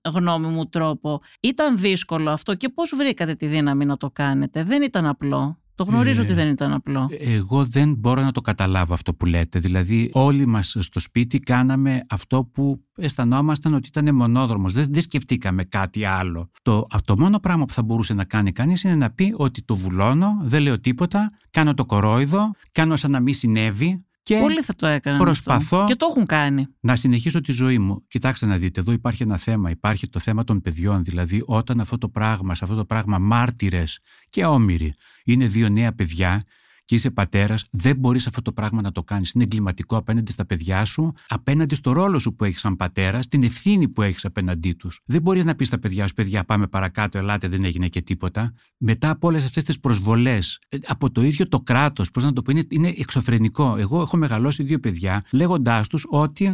[0.04, 1.20] γνώμη μου τρόπο.
[1.40, 5.60] Ήταν δύσκολο αυτό και πώς βρήκατε τη δύναμη να το κάνετε, δεν ήταν απλό.
[5.76, 7.08] Το γνωρίζω ότι ε, δεν ήταν απλό.
[7.18, 9.58] Εγώ δεν μπορώ να το καταλάβω αυτό που λέτε.
[9.58, 14.72] Δηλαδή, όλοι μας στο σπίτι κάναμε αυτό που αισθανόμασταν ότι ήταν μονόδρομος.
[14.72, 16.50] Δεν, δεν σκεφτήκαμε κάτι άλλο.
[16.62, 19.76] Το, το μόνο πράγμα που θα μπορούσε να κάνει κανείς είναι να πει ότι το
[19.76, 24.74] βουλώνω, δεν λέω τίποτα, κάνω το κορόιδο, κάνω σαν να μην συνέβη, Και Όλοι θα
[24.74, 25.18] το έκαναν.
[25.20, 25.84] προσπαθώ αυτό.
[25.86, 26.66] Και το έχουν κάνει.
[26.80, 28.04] να συνεχίσω τη ζωή μου.
[28.08, 29.70] Κοιτάξτε να δείτε, εδώ υπάρχει ένα θέμα.
[29.70, 31.04] Υπάρχει το θέμα των παιδιών.
[31.04, 35.94] Δηλαδή, όταν αυτό το πράγμα, σε αυτό το πράγμα, μάρτυρες και όμοιροι είναι δύο νέα
[35.94, 36.44] παιδιά
[36.86, 39.30] και είσαι πατέρας, δεν μπορείς αυτό το πράγμα να το κάνεις.
[39.30, 43.42] Είναι εγκληματικό απέναντι στα παιδιά σου, απέναντι στο ρόλο σου που έχεις σαν πατέρας, την
[43.42, 45.00] ευθύνη που έχεις απέναντί τους.
[45.04, 48.52] Δεν μπορείς να πεις στα παιδιά σου, παιδιά, πάμε παρακάτω, ελάτε, δεν έγινε και τίποτα.
[48.78, 52.50] Μετά από όλες αυτές τις προσβολές, από το ίδιο το κράτος, πώς να το πω,
[52.50, 53.74] είναι, είναι εξωφρενικό.
[53.78, 56.52] Εγώ έχω μεγαλώσει δύο παιδιά, λέγοντάς τους ότι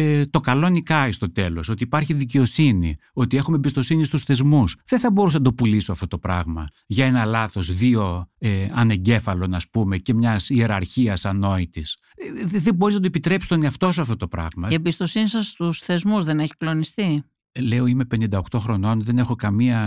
[0.00, 4.76] ε, το καλό νικάει στο τέλος, ότι υπάρχει δικαιοσύνη, ότι έχουμε εμπιστοσύνη στους θεσμούς.
[4.84, 9.54] Δεν θα μπορούσα να το πουλήσω αυτό το πράγμα για ένα λάθος δύο ε, ανεγκέφαλων,
[9.54, 11.96] ας πούμε, και μιας ιεραρχίας ανόητης.
[12.52, 14.68] Ε, δεν μπορείς να το επιτρέψεις τον εαυτό σου αυτό το πράγμα.
[14.70, 17.24] Η εμπιστοσύνη σας στους θεσμούς δεν έχει κλονιστεί;
[17.60, 19.78] Λέω είμαι 58 χρονών, δεν έχω καμία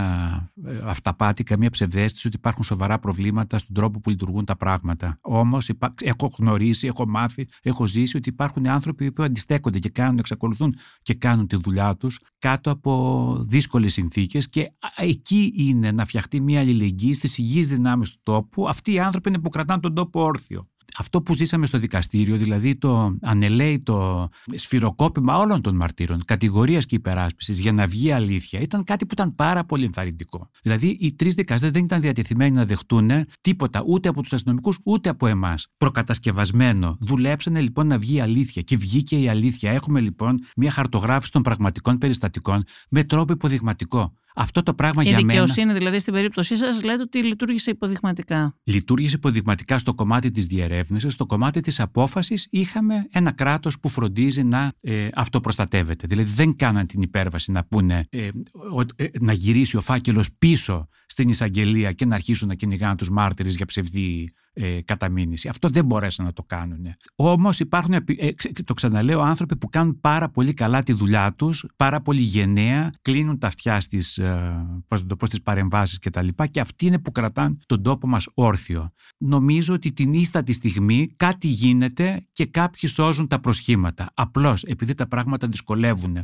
[0.64, 5.18] ε, αυταπάτη, καμία ψευδέστηση ότι υπάρχουν σοβαρά προβλήματα στον τρόπο που λειτουργούν τα πράγματα.
[5.20, 5.70] Όμως
[6.02, 11.14] έχω γνωρίσει, έχω μάθει, έχω ζήσει ότι υπάρχουν άνθρωποι που αντιστέκονται και κάνουν, εξακολουθούν και
[11.14, 17.14] κάνουν τη δουλειά τους κάτω από δύσκολες συνθήκες και εκεί είναι να φτιαχτεί μια αλληλεγγύη
[17.14, 18.68] στις υγιείς δυνάμεις του τόπου.
[18.68, 22.76] Αυτοί οι άνθρωποι είναι που κρατάνε τον τόπο όρθιο αυτό που ζήσαμε στο δικαστήριο, δηλαδή
[22.76, 29.06] το ανελαίητο σφυροκόπημα όλων των μαρτύρων, κατηγορίας και υπεράσπισης για να βγει αλήθεια, ήταν κάτι
[29.06, 30.48] που ήταν πάρα πολύ ενθαρρυντικό.
[30.62, 35.08] Δηλαδή, οι τρεις δικαστές δεν ήταν διατεθειμένοι να δεχτούν τίποτα ούτε από τους αστυνομικούς ούτε
[35.08, 35.66] από εμάς.
[35.76, 36.96] Προκατασκευασμένο.
[37.00, 39.70] Δουλέψανε λοιπόν να βγει αλήθεια και βγήκε η αλήθεια.
[39.70, 44.12] Έχουμε λοιπόν μια χαρτογράφηση των πραγματικών περιστατικών με τρόπο υποδειγματικό.
[44.34, 45.32] Αυτό το πράγμα η για μένα.
[45.32, 48.56] Η δικαιοσύνη, δηλαδή, στην περίπτωσή σας, λέτε ότι λειτουργήσε υποδειγματικά.
[48.64, 51.12] Λειτουργήσε υποδειγματικά στο κομμάτι της διερεύνησης.
[51.12, 56.06] Στο κομμάτι της απόφασης, είχαμε ένα κράτος που φροντίζει να ε, αυτοπροστατεύεται.
[56.06, 58.28] Δηλαδή, δεν κάναν την υπέρβαση να πούνε ε,
[58.96, 63.56] ε, να γυρίσει ο φάκελος πίσω στην εισαγγελία και να αρχίσουν να κυνηγάνε τους μάρτυρες
[63.56, 65.48] για ψευδή ε, καταμήνυση.
[65.48, 66.86] Αυτό δεν μπορέσαν να το κάνουν.
[67.14, 68.02] Όμως υπάρχουν, ε,
[68.64, 73.38] το ξαναλέω, άνθρωποι που κάνουν πάρα πολύ καλά τη δουλειά τους, πάρα πολύ γενναία, κλείνουν
[73.38, 74.66] τα αυτιά στις ε,
[75.42, 76.26] παρεμβάσεις κτλ.
[76.26, 78.90] Και, και αυτοί είναι που κρατάνε τον τόπο μας όρθιο.
[79.18, 84.10] Νομίζω ότι την ίστατη στιγμή κάτι γίνεται και κάποιοι σώζουν τα προσχήματα.
[84.14, 86.18] Απλώς επειδή τα πράγματα δυσκολεύουν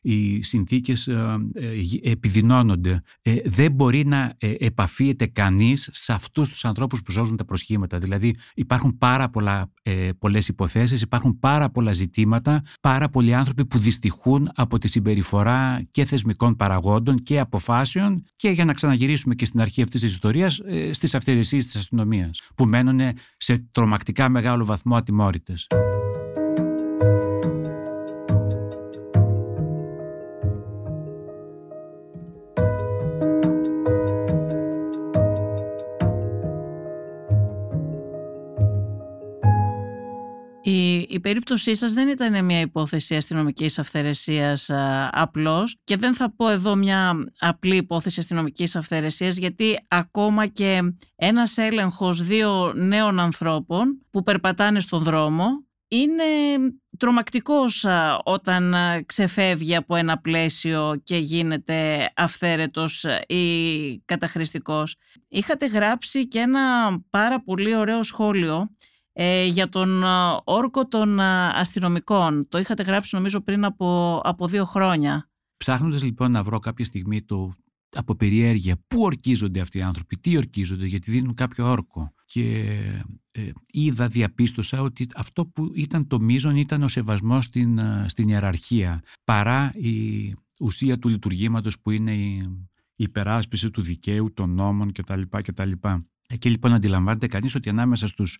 [0.00, 3.02] οι συνθήκες ε, ε, επιδεινώνονται.
[3.22, 7.98] Ε, δεν μπορεί να επαφίεται κανείς σε αυτούς τους ανθρώπους που σώζουν τα προσχήματα.
[7.98, 9.72] Δηλαδή υπάρχουν πάρα πολλά,
[10.18, 16.04] πολλές υποθέσεις, υπάρχουν πάρα πολλά ζητήματα, πάρα πολλοί άνθρωποι που δυστυχούν από τη συμπεριφορά και
[16.04, 20.60] θεσμικών παραγόντων και αποφάσεων και για να ξαναγυρίσουμε και στην αρχή αυτής της ιστορίας
[20.90, 23.00] στις αυθαιρεσίες της αστυνομίας που μένουν
[23.36, 25.66] σε τρομακτικά μεγάλο βαθμό ατιμόρυτες.
[41.20, 46.48] Η περίπτωσή σας δεν ήταν μια υπόθεση αστυνομικής αυθαιρεσίας α, απλώς και δεν θα πω
[46.48, 54.22] εδώ μια απλή υπόθεση αστυνομικής αυθαιρεσίας γιατί ακόμα και ένας έλεγχος δύο νέων ανθρώπων που
[54.22, 55.46] περπατάνε στον δρόμο
[55.88, 56.24] είναι
[56.98, 57.86] τρομακτικός
[58.24, 58.74] όταν
[59.06, 64.96] ξεφεύγει από ένα πλαίσιο και γίνεται αυθαίρετος ή καταχρηστικός.
[65.28, 68.70] Είχατε γράψει και ένα πάρα πολύ ωραίο σχόλιο
[69.12, 70.02] ε, για τον
[70.44, 72.48] όρκο των αστυνομικών.
[72.48, 75.30] Το είχατε γράψει νομίζω πριν από, από δύο χρόνια.
[75.56, 77.54] Ψάχνοντας λοιπόν να βρω κάποια στιγμή το,
[77.96, 82.14] από περιέργεια πού ορκίζονται αυτοί οι άνθρωποι, τι ορκίζονται, γιατί δίνουν κάποιο όρκο.
[82.24, 82.66] Και
[83.32, 89.02] ε, είδα, διαπίστωσα ότι αυτό που ήταν το μείζον ήταν ο σεβασμός στην, στην ιεραρχία
[89.24, 92.36] παρά η ουσία του λειτουργήματος που είναι η,
[92.96, 95.22] η υπεράσπιση του δικαίου, των νόμων κτλ.
[95.28, 95.70] κτλ.
[96.28, 98.38] Εκεί λοιπόν αντιλαμβάνεται κανείς ότι ανάμεσα στους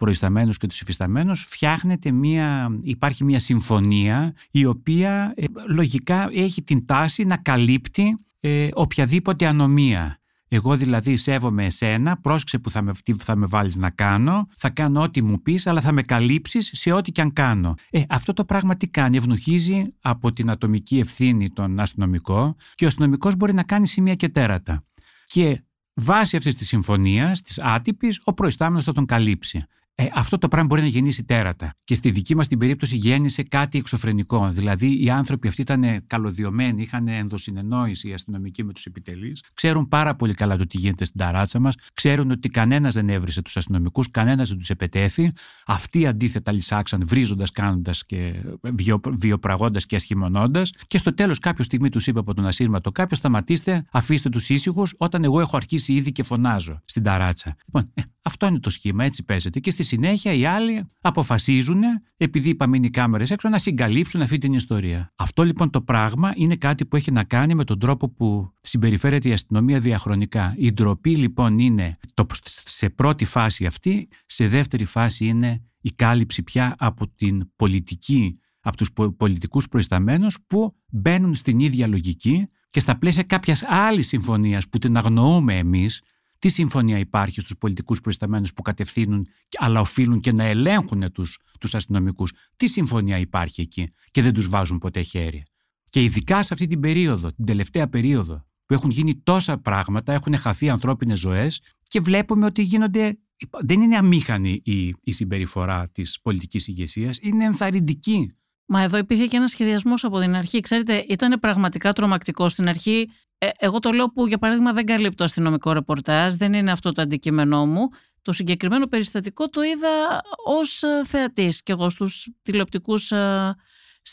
[0.00, 6.86] προϊσταμένους και τους υφισταμένους φτιάχνεται μια, υπάρχει μια συμφωνία η οποία ε, λογικά έχει την
[6.86, 10.18] τάση να καλύπτει ε, οποιαδήποτε ανομία.
[10.48, 14.70] Εγώ δηλαδή σέβομαι εσένα, πρόσεξε που θα με, τι θα με βάλεις να κάνω, θα
[14.70, 17.74] κάνω ό,τι μου πεις, αλλά θα με καλύψεις σε ό,τι και αν κάνω.
[17.90, 22.88] Ε, αυτό το πράγμα τι κάνει, ευνοχίζει από την ατομική ευθύνη τον αστυνομικό και ο
[22.88, 24.84] αστυνομικός μπορεί να κάνει σημεία και τέρατα.
[25.26, 25.62] Και
[25.94, 29.62] βάσει αυτής της συμφωνίας, της άτυπης, ο προϊστάμενος θα τον καλύψει.
[29.94, 31.74] Ε, αυτό το πράγμα μπορεί να γεννήσει τέρατα.
[31.84, 34.50] Και στη δική μας την περίπτωση γέννησε κάτι εξωφρενικό.
[34.50, 40.16] Δηλαδή, οι άνθρωποι αυτοί ήταν καλωδιωμένοι, είχαν ενδοσυνεννόηση οι αστυνομικοί με τους επιτελείς, ξέρουν πάρα
[40.16, 44.10] πολύ καλά το τι γίνεται στην ταράτσα μας, ξέρουν ότι κανένας δεν έβρισε τους αστυνομικούς,
[44.10, 45.30] κανένας δεν τους επετέθη.
[45.66, 50.72] Αυτοί αντίθετα λυσάξαν, βρίζοντας, κάνοντας και βιο, βιοπραγώντας και ασχημονώντας.
[50.86, 54.94] Και στο τέλος, κάποιο στιγμή τους είπε από τον ασύρματο κάποιος, σταματήστε, αφήστε τους ήσυχους,
[54.98, 57.56] όταν εγώ έχω αρχίσει ήδη και φωνάζω στην ταράτσα.
[57.64, 59.60] Λοιπόν, ε, Αυτό είναι το σχήμα, έτσι παίζεται.
[59.60, 61.80] Και στη συνέχεια οι άλλοι αποφασίζουν,
[62.16, 65.12] επειδή είπαμε είναι οι κάμερες έξω, να συγκαλύψουν αυτή την ιστορία.
[65.16, 69.28] Αυτό λοιπόν το πράγμα είναι κάτι που έχει να κάνει με τον τρόπο που συμπεριφέρεται
[69.28, 70.54] η αστυνομία διαχρονικά.
[70.58, 72.26] Η ντροπή λοιπόν είναι το,
[72.64, 78.76] σε πρώτη φάση αυτή, σε δεύτερη φάση είναι η κάλυψη πια από την πολιτική, από
[78.76, 84.78] τους πολιτικούς προϊσταμένους που μπαίνουν στην ίδια λογική και στα πλαίσια κάποιας άλλης συμφωνίας που
[84.78, 86.02] την αγνοούμε εμείς,
[86.40, 89.26] τι συμφωνία υπάρχει στους πολιτικούς προϊσταμένους που κατευθύνουν
[89.58, 94.48] αλλά οφείλουν και να ελέγχουν τους, τους αστυνομικούς; Τι συμφωνία υπάρχει εκεί και δεν τους
[94.48, 95.42] βάζουν ποτέ χέρι.
[95.84, 100.36] Και ειδικά σε αυτή την περίοδο, την τελευταία περίοδο, που έχουν γίνει τόσα πράγματα, έχουν
[100.36, 103.18] χαθεί ανθρώπινες ζωές και βλέπουμε ότι γίνονται
[103.60, 108.34] δεν είναι αμήχανη η, η συμπεριφορά της πολιτικής ηγεσίας, είναι ενθαρρυντική.
[108.66, 110.60] Μα εδώ υπήρχε και ένας σχεδιασμός από την αρχή.
[110.60, 113.10] Ξέρετε, ήταν πραγματικά τρομακτικό στην αρχή.
[113.42, 117.02] Ε, εγώ το λέω που, για παράδειγμα, δεν καλύπτω αστυνομικό ρεπορτάζ, δεν είναι αυτό το
[117.02, 117.88] αντικείμενό μου.
[118.22, 123.10] Το συγκεκριμένο περιστατικό το είδα ως ε, θεατής και εγώ στους τηλεοπτικούς.
[123.10, 123.54] Ε,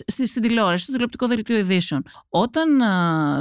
[0.05, 2.03] στην τηλεόραση, στο τηλεοπτικό δελτίο ειδήσεων.
[2.29, 2.67] Όταν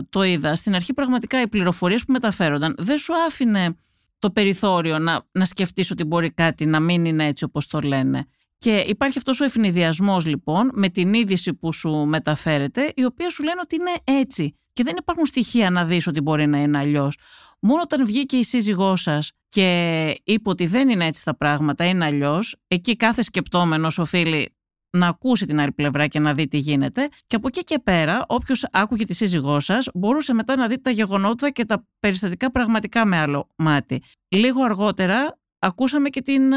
[0.09, 3.77] το είδα, στην αρχή πραγματικά οι πληροφορίες που μεταφέρονταν δεν σου άφηνε
[4.18, 8.27] το περιθώριο να, να σκεφτείς ότι μπορεί κάτι να μην είναι έτσι όπως το λένε.
[8.59, 13.42] Και υπάρχει αυτός ο ευνηδιασμός λοιπόν με την είδηση που σου μεταφέρεται η οποία σου
[13.42, 17.19] λένε ότι είναι έτσι και δεν υπάρχουν στοιχεία να δεις ότι μπορεί να είναι αλλιώς.
[17.61, 22.05] Μόνο όταν βγήκε η σύζυγός σας και είπε ότι δεν είναι έτσι τα πράγματα, είναι
[22.05, 24.55] αλλιώς, εκεί κάθε σκεπτόμενος οφείλει
[24.91, 27.09] να ακούσει την άλλη πλευρά και να δει τι γίνεται.
[27.27, 30.91] Και από εκεί και πέρα, όποιος άκουγε τη σύζυγός σας, μπορούσε μετά να δει τα
[30.91, 34.03] γεγονότα και τα περιστατικά πραγματικά με άλλο μάτι.
[34.29, 36.57] Λίγο αργότερα, ακούσαμε και την ε,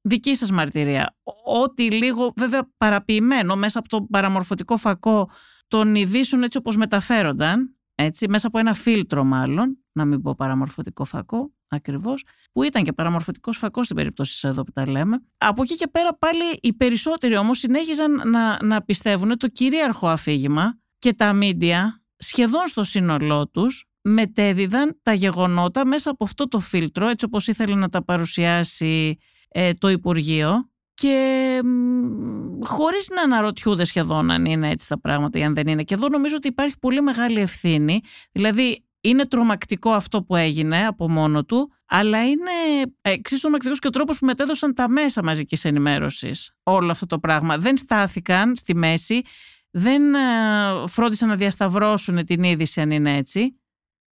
[0.00, 1.16] δική σας μαρτυρία.
[1.62, 5.30] Ό,τι λίγο βέβαια παραποιημένο μέσα από το παραμορφωτικό φακό
[5.68, 11.04] των ειδήσεων έτσι όπως μεταφέρονταν, έτσι, μέσα από ένα φίλτρο μάλλον, να μην πω παραμορφωτικό
[11.04, 15.22] φακό, ακριβώς, που ήταν και παραμορφωτικός φακός στην περίπτωση εδώ που τα λέμε.
[15.38, 20.78] Από εκεί και πέρα πάλι οι περισσότεροι όμως συνέχιζαν να, να πιστεύουν το κυρίαρχο αφήγημα
[20.98, 27.08] και τα μίντια σχεδόν στο σύνολό τους μετέδιδαν τα γεγονότα μέσα από αυτό το φίλτρο,
[27.08, 29.16] έτσι όπως ήθελε να τα παρουσιάσει
[29.48, 31.60] ε, το Υπουργείο και
[32.62, 35.82] χωρίς να αναρωτιούνται σχεδόν αν είναι έτσι τα πράγματα ή αν δεν είναι.
[35.82, 38.00] Και εδώ νομίζω ότι υπάρχει πολύ μεγάλη ευθύνη.
[38.32, 42.50] Δηλαδή είναι τρομακτικό αυτό που έγινε από μόνο του, αλλά είναι
[43.00, 47.58] εξίσου τρομακτικός και ο τρόπος που μετέδωσαν τα μέσα μαζικής ενημέρωσης όλο αυτό το πράγμα.
[47.58, 49.22] Δεν στάθηκαν στη μέση,
[49.70, 50.18] δεν ε,
[50.86, 53.60] φρόντισαν να διασταυρώσουν την είδηση αν είναι έτσι.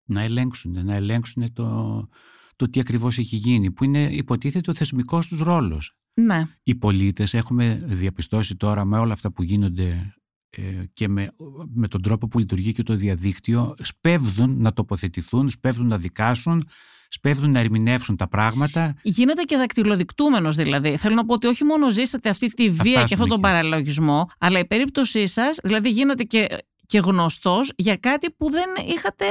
[0.05, 2.09] Να ελέγξουν, να ελέγξουν το,
[2.57, 6.00] το τι ακριβώς έχει γίνει, που είναι υποτίθεται ο θεσμικός τους ρόλος.
[6.15, 6.43] Ναι.
[6.63, 10.15] Οι πολίτες έχουμε διαπιστώσει τώρα με όλα αυτά που γίνονται
[10.51, 10.61] ε,
[10.93, 11.29] και με,
[11.75, 16.69] με τον τρόπο που λειτουργεί και το διαδίκτυο σπέβδουν να τοποθετηθούν, σπέβδουν να δικάσουν,
[17.09, 18.97] σπέβδουν να ερμηνεύσουν τα πράγματα.
[19.03, 20.97] Γίνεται και δακτυλοδεικτούμενος δηλαδή.
[20.97, 24.59] Θέλω να πω ότι όχι μόνο ζήσατε αυτή τη βία και αυτόν τον παραλογισμό, αλλά
[24.59, 26.47] η περίπτωσή σας, δηλαδή γίνατε και,
[26.87, 29.25] και γνωστός για κάτι που δεν είχατε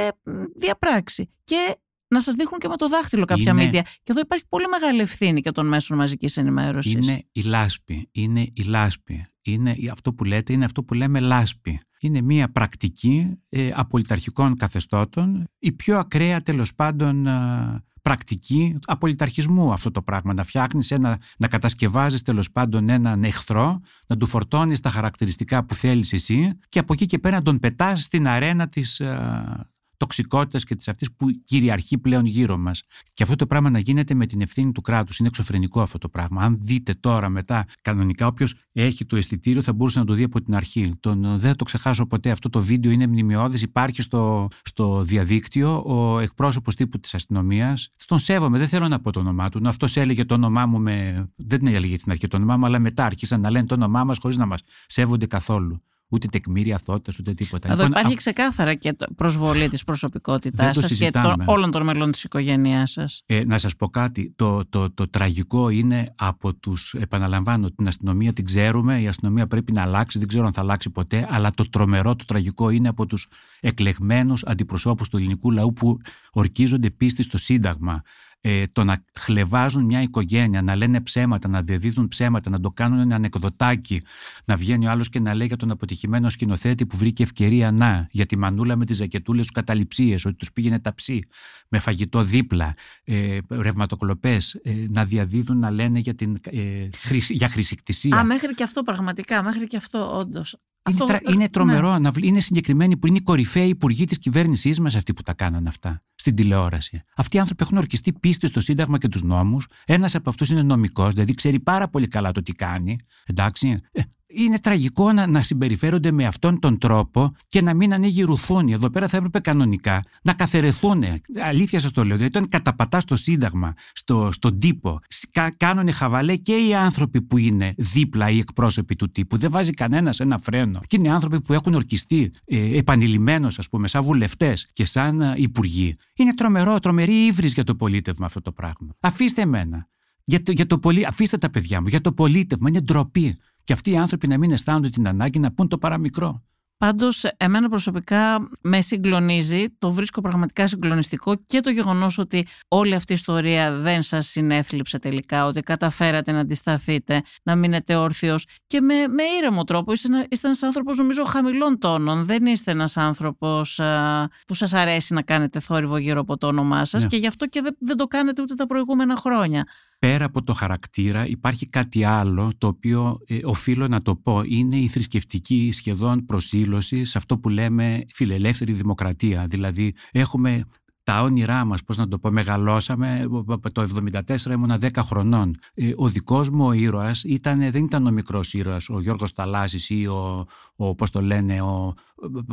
[0.56, 1.30] διαπράξει.
[1.44, 1.76] Και
[2.10, 3.64] να σας δείχνουν και με το δάχτυλο κάποια είναι...
[3.64, 3.82] μίντια.
[3.82, 6.92] Και εδώ υπάρχει πολύ μεγάλη ευθύνη και των μέσων μαζικής ενημέρωσης.
[6.92, 8.08] Είναι η λάσπη.
[8.12, 9.26] Είναι η λάσπη.
[9.42, 11.80] Είναι αυτό που λέτε, είναι αυτό που λέμε λάσπη.
[12.00, 19.90] Είναι μια πρακτική ε, απολυταρχικών καθεστώτων, η πιο ακραία τέλος πάντων ε, πρακτική απολυταρχισμού αυτό
[19.90, 20.34] το πράγμα.
[20.34, 25.74] Να φτιάχνεις ένα, να κατασκευάζεις τέλος πάντων έναν εχθρό, να του φορτώνεις τα χαρακτηριστικά που
[25.74, 29.70] θέλεις εσύ και από εκεί και πέρα να τον πετάς στην αρένα της ε,
[30.00, 32.82] τοξικότητας και της αυτής που κυριαρχεί πλέον γύρω μας.
[33.14, 35.18] Και αυτό το πράγμα να γίνεται με την ευθύνη του κράτους.
[35.18, 36.42] Είναι εξωφρενικό αυτό το πράγμα.
[36.42, 40.42] Αν δείτε τώρα μετά, κανονικά όποιος έχει το αισθητήριο θα μπορούσε να το δει από
[40.42, 40.92] την αρχή.
[41.00, 42.30] Τον, δεν θα το ξεχάσω ποτέ.
[42.30, 45.82] Αυτό το βίντεο είναι μνημειώδε, υπάρχει στο, στο διαδίκτυο.
[45.86, 47.88] Ο εκπρόσωπος τύπου της αστυνομίας.
[48.06, 49.60] Τον σέβομαι, δεν θέλω να πω το όνομά του.
[49.64, 51.28] Αυτός έλεγε το όνομά μου με.
[51.36, 54.18] Δεν έλεγε στην αρχή το όνομά μου, αλλά μετά άρχισαν να λένε το όνομά μας
[54.18, 57.68] χωρίς να μας σέβονται καθόλου ούτε τεκμήρια αθότητας, ούτε τίποτα.
[57.68, 58.16] Εδώ λοιπόν, υπάρχει α...
[58.16, 63.22] ξεκάθαρα και προσβολή της προσωπικότητάς σας και το, όλων των μελών της οικογένειάς σας.
[63.26, 64.32] Ε, να σας πω κάτι.
[64.36, 66.94] Το, το, το, τραγικό είναι από τους.
[66.94, 69.00] Επαναλαμβάνω, την αστυνομία την ξέρουμε.
[69.00, 70.18] Η αστυνομία πρέπει να αλλάξει.
[70.18, 71.26] Δεν ξέρω αν θα αλλάξει ποτέ.
[71.30, 73.28] Αλλά το τρομερό, το τραγικό είναι από τους
[73.60, 75.98] εκλεγμένους αντιπροσώπους του ελληνικού λαού που
[76.32, 78.02] ορκίζονται πίστη στο Σύνταγμα
[78.40, 82.98] ε, το να χλεβάζουν μια οικογένεια, να λένε ψέματα, να διαδίδουν ψέματα, να το κάνουν
[82.98, 84.02] ένα ανεκδοτάκι,
[84.44, 88.08] να βγαίνει ο άλλος και να λέει για τον αποτυχημένο σκηνοθέτη που βρήκε ευκαιρία να,
[88.10, 91.22] για τη μανούλα με τις ζακετούλες τους καταληψίες, ότι τους πήγαινε ταψί,
[91.68, 92.74] με φαγητό δίπλα,
[93.04, 96.88] ε, ρευματοκλοπές, ε, να διαδίδουν, να λένε για, την, ε,
[97.28, 98.16] για χρησικτησία.
[98.16, 100.56] Α, μέχρι και αυτό πραγματικά, μέχρι και αυτό όντως.
[100.82, 101.98] Αυτό- είναι, τρα- είναι τρομερό.
[101.98, 105.34] Να, βλ- είναι συγκεκριμένοι που είναι οι κορυφαίοι υπουργοί της κυβέρνησής μας αυτοί που τα
[105.34, 107.02] κάνανε αυτά στην τηλεόραση.
[107.16, 109.66] Αυτοί οι άνθρωποι έχουν ορκιστεί πίστη στο Σύνταγμα και τους νόμους.
[109.84, 112.96] Ένας από αυτούς είναι νομικός, δηλαδή ξέρει πάρα πολύ καλά το τι κάνει.
[113.26, 113.80] Εντάξει.
[113.92, 114.00] Ε,
[114.34, 118.72] είναι τραγικό να, να συμπεριφέρονται με αυτόν τον τρόπο και να μην ανοίγει ρουθούνι.
[118.72, 121.04] Εδώ πέρα θα έπρεπε κανονικά να καθαιρεθούν.
[121.42, 122.16] Αλήθεια σας το λέω.
[122.16, 124.98] Δηλαδή, όταν καταπατάς το Σύνταγμα, στο, στον τύπο,
[125.30, 129.38] κα, κάνουν χαβαλέ και οι άνθρωποι που είναι δίπλα οι εκπρόσωποι του τύπου.
[129.38, 130.80] Δεν βάζει κανένας ένα φρένο.
[130.86, 135.34] Και είναι άνθρωποι που έχουν ορκιστεί ε, επανειλημμένω, ας πούμε, σαν βουλευτές και σαν ε,
[135.36, 135.96] υπουργοί.
[136.14, 138.96] Είναι τρομερό, τρομερή ύβρις για το πολίτευμα αυτό το πράγμα.
[139.00, 139.88] Αφήστε εμένα.
[140.24, 141.06] Για το, για το πολί...
[141.06, 141.86] Αφήστε τα παιδιά μου.
[141.88, 143.36] Για το πολίτευμα είναι ντροπή.
[143.70, 146.42] Και αυτοί οι άνθρωποι να μην αισθάνονται την ανάγκη να πούν το παραμικρό.
[146.76, 153.12] Πάντως, εμένα προσωπικά με συγκλονίζει, το βρίσκω πραγματικά συγκλονιστικό και το γεγονός ότι όλη αυτή
[153.12, 158.94] η ιστορία δεν σας συνέθλιψε τελικά, ότι καταφέρατε να αντισταθείτε, να μείνετε όρθιος και με,
[158.94, 159.92] με ήρεμο τρόπο.
[159.92, 164.72] Είστε, ένα- είστε ένας άνθρωπος νομίζω χαμηλών τόνων, δεν είστε ένας άνθρωπος α, που σας
[164.72, 167.08] αρέσει να κάνετε θόρυβο γύρω από το όνομά σας Ναι.
[167.08, 169.64] και γι' αυτό και δεν, δεν το κάνετε ούτε τα προηγούμενα χρόνια.
[170.00, 174.42] Πέρα από το χαρακτήρα υπάρχει κάτι άλλο το οποίο ε, οφείλω να το πω.
[174.44, 179.46] Είναι η θρησκευτική σχεδόν προσήλωση σε αυτό που λέμε φιλελεύθερη δημοκρατία.
[179.48, 180.64] Δηλαδή έχουμε
[181.02, 183.26] τα όνειρά μας, πώς να το πω, μεγαλώσαμε,
[183.72, 183.86] το
[184.26, 185.56] 1974 ήμουνα 10 χρονών.
[185.74, 189.90] Ε, ο δικός μου ο ήρωας ήταν, δεν ήταν ο μικρός ήρωας, ο Γιώργος Ταλάσης
[189.90, 191.94] ή ο, ο πώς το λένε, ο,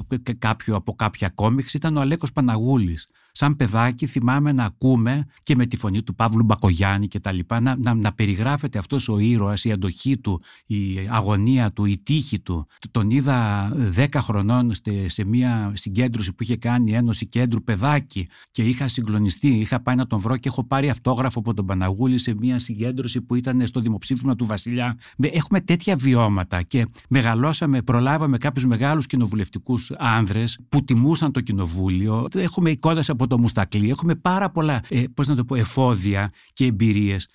[0.10, 3.08] ε, κάποιο από κάποια κόμιξ, ήταν ο Αλέκος Παναγούλης.
[3.40, 7.60] Σαν παιδάκι θυμάμαι να ακούμε και με τη φωνή του Παύλου Μπακογιάννη και τα λοιπά
[7.60, 10.78] να, να, να περιγράφεται αυτός ο ήρωας, η αντοχή του, η
[11.10, 12.68] αγωνία του, η τύχη του.
[12.92, 18.28] Τον είδα 10 χρονών στε- σε μια συγκέντρωση που είχε κάνει η Ένωση Κέντρου παιδάκι
[18.52, 22.18] και είχα συγκλονιστεί, είχα πάει να τον βρω και έχω πάρει αυτόγραφο από τον Παναγούλη
[22.18, 24.98] σε μια συγκέντρωση που ήταν στο δημοψήφισμα του Βασιλιά.
[25.18, 32.28] Με- Έχουμε τέτοια βιώματα και μεγαλώσαμε, προλάβαμε κάποιους μεγάλους κοινοβουλευτικούς άνδρες που τιμούσαν το κοινοβούλιο.
[32.36, 36.66] Έχουμε εικόνες από το Μουστακλή, έχουμε πάρα πολλά ε, πώς να το πω, εφόδια και
[36.66, 37.28] εμπειρίες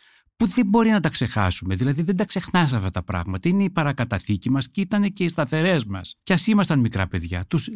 [0.43, 1.75] που δεν μπορεί να τα ξεχάσουμε.
[1.75, 3.49] Δηλαδή δεν τα ξεχνάς αυτά τα πράγματα.
[3.49, 6.15] Είναι η παρακαταθήκη μας και ήταν και οι σταθερές μας.
[6.23, 7.45] Κι ας ήμασταν μικρά παιδιά.
[7.49, 7.69] Τους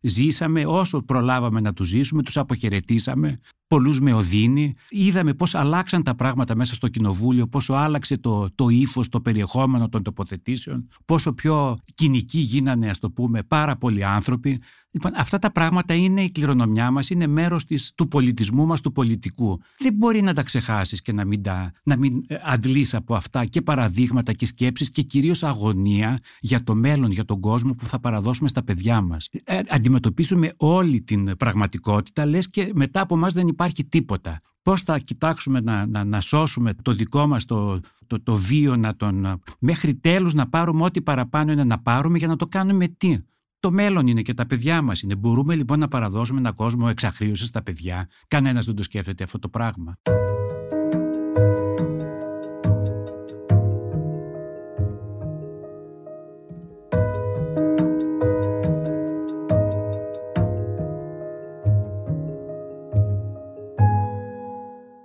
[0.00, 3.40] ζήσαμε όσο προλάβαμε να τους ζήσουμε, τους αποχαιρετήσαμε.
[3.68, 4.74] Πολλούς με οδύνη.
[4.88, 9.88] Είδαμε πώς αλλάξαν τα πράγματα μέσα στο κοινοβούλιο, πόσο άλλαξε το, το ύφος, το περιεχόμενο
[9.88, 14.60] των τοποθετήσεων, πόσο πιο κοινικοί γίνανε, ας το πούμε, πάρα πολλοί άνθρωποι.
[14.96, 19.60] Λοιπόν, αυτά τα πράγματα είναι η κληρονομιά μας, είναι μέρος του πολιτισμού μας, του πολιτικού.
[19.78, 23.44] Δεν μπορεί να τα ξεχάσεις και να μην, τα, να μην ε, αντλείς από αυτά
[23.44, 28.00] και παραδείγματα και σκέψεις και κυρίως αγωνία για το μέλλον, για τον κόσμο που θα
[28.00, 29.28] παραδώσουμε στα παιδιά μας.
[29.44, 34.40] Ε, αντιμετωπίσουμε όλη την πραγματικότητα, λες και μετά από εμά δεν υπάρχει τίποτα.
[34.62, 38.96] Πώς θα κοιτάξουμε να, να, να σώσουμε το δικό μας το, το, το βίο, να
[38.96, 43.18] τον, μέχρι τέλους να πάρουμε ό,τι παραπάνω είναι να πάρουμε για να το κάνουμε τι;
[43.60, 45.14] Το μέλλον είναι και τα παιδιά μας είναι.
[45.14, 48.08] Μπορούμε λοιπόν να παραδώσουμε έναν κόσμο εξαχρίωσης στα παιδιά.
[48.28, 49.94] Κανένας δεν το σκέφτεται αυτό το πράγμα.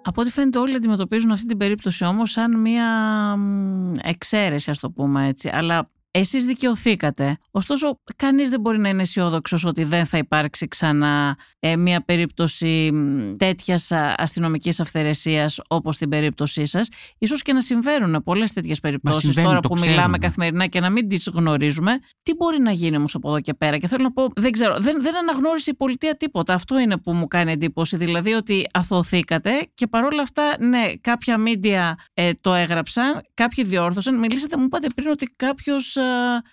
[0.04, 2.88] Από ό,τι φαίνεται όλοι αντιμετωπίζουν αυτή την περίπτωση όμως σαν μια
[3.36, 5.50] μ, εξαίρεση ας το πούμε έτσι.
[5.54, 7.38] Αλλά εσείς δικαιωθήκατε.
[7.52, 12.91] Ωστόσο κανείς δεν μπορεί να είναι αισιόδοξο ότι δεν θα υπάρξει ξανά ε, μια περίπτωση
[12.93, 16.88] μ, τέτοιας α, αστυνομικής αυθαιρεσίας όπως την περίπτωσή σας.
[17.17, 19.95] Ίσως και να συμβαίνουν πολλές τέτοιες περιπτώσεις συμβαίνουν, τώρα το που ξέρουμε.
[19.95, 21.91] μιλάμε καθημερινά και να μην τις γνωρίζουμε.
[22.24, 24.80] Τι μπορεί να γίνει όμως από εδώ και πέρα; Και θέλω να πω, δεν ξέρω,
[24.80, 26.54] δεν, δεν αναγνώρισε η πολιτεία τίποτα.
[26.54, 27.97] Αυτό είναι που μου κάνει εντύπωση.
[27.97, 34.19] Δηλαδή ότι αθωθήκατε και παρόλα αυτά, ναι, κάποια μίντια ε, το έγραψαν, κάποιοι διόρθωσαν.
[34.19, 35.97] Μιλήσατε, μου είπατε πριν ότι κάποιος,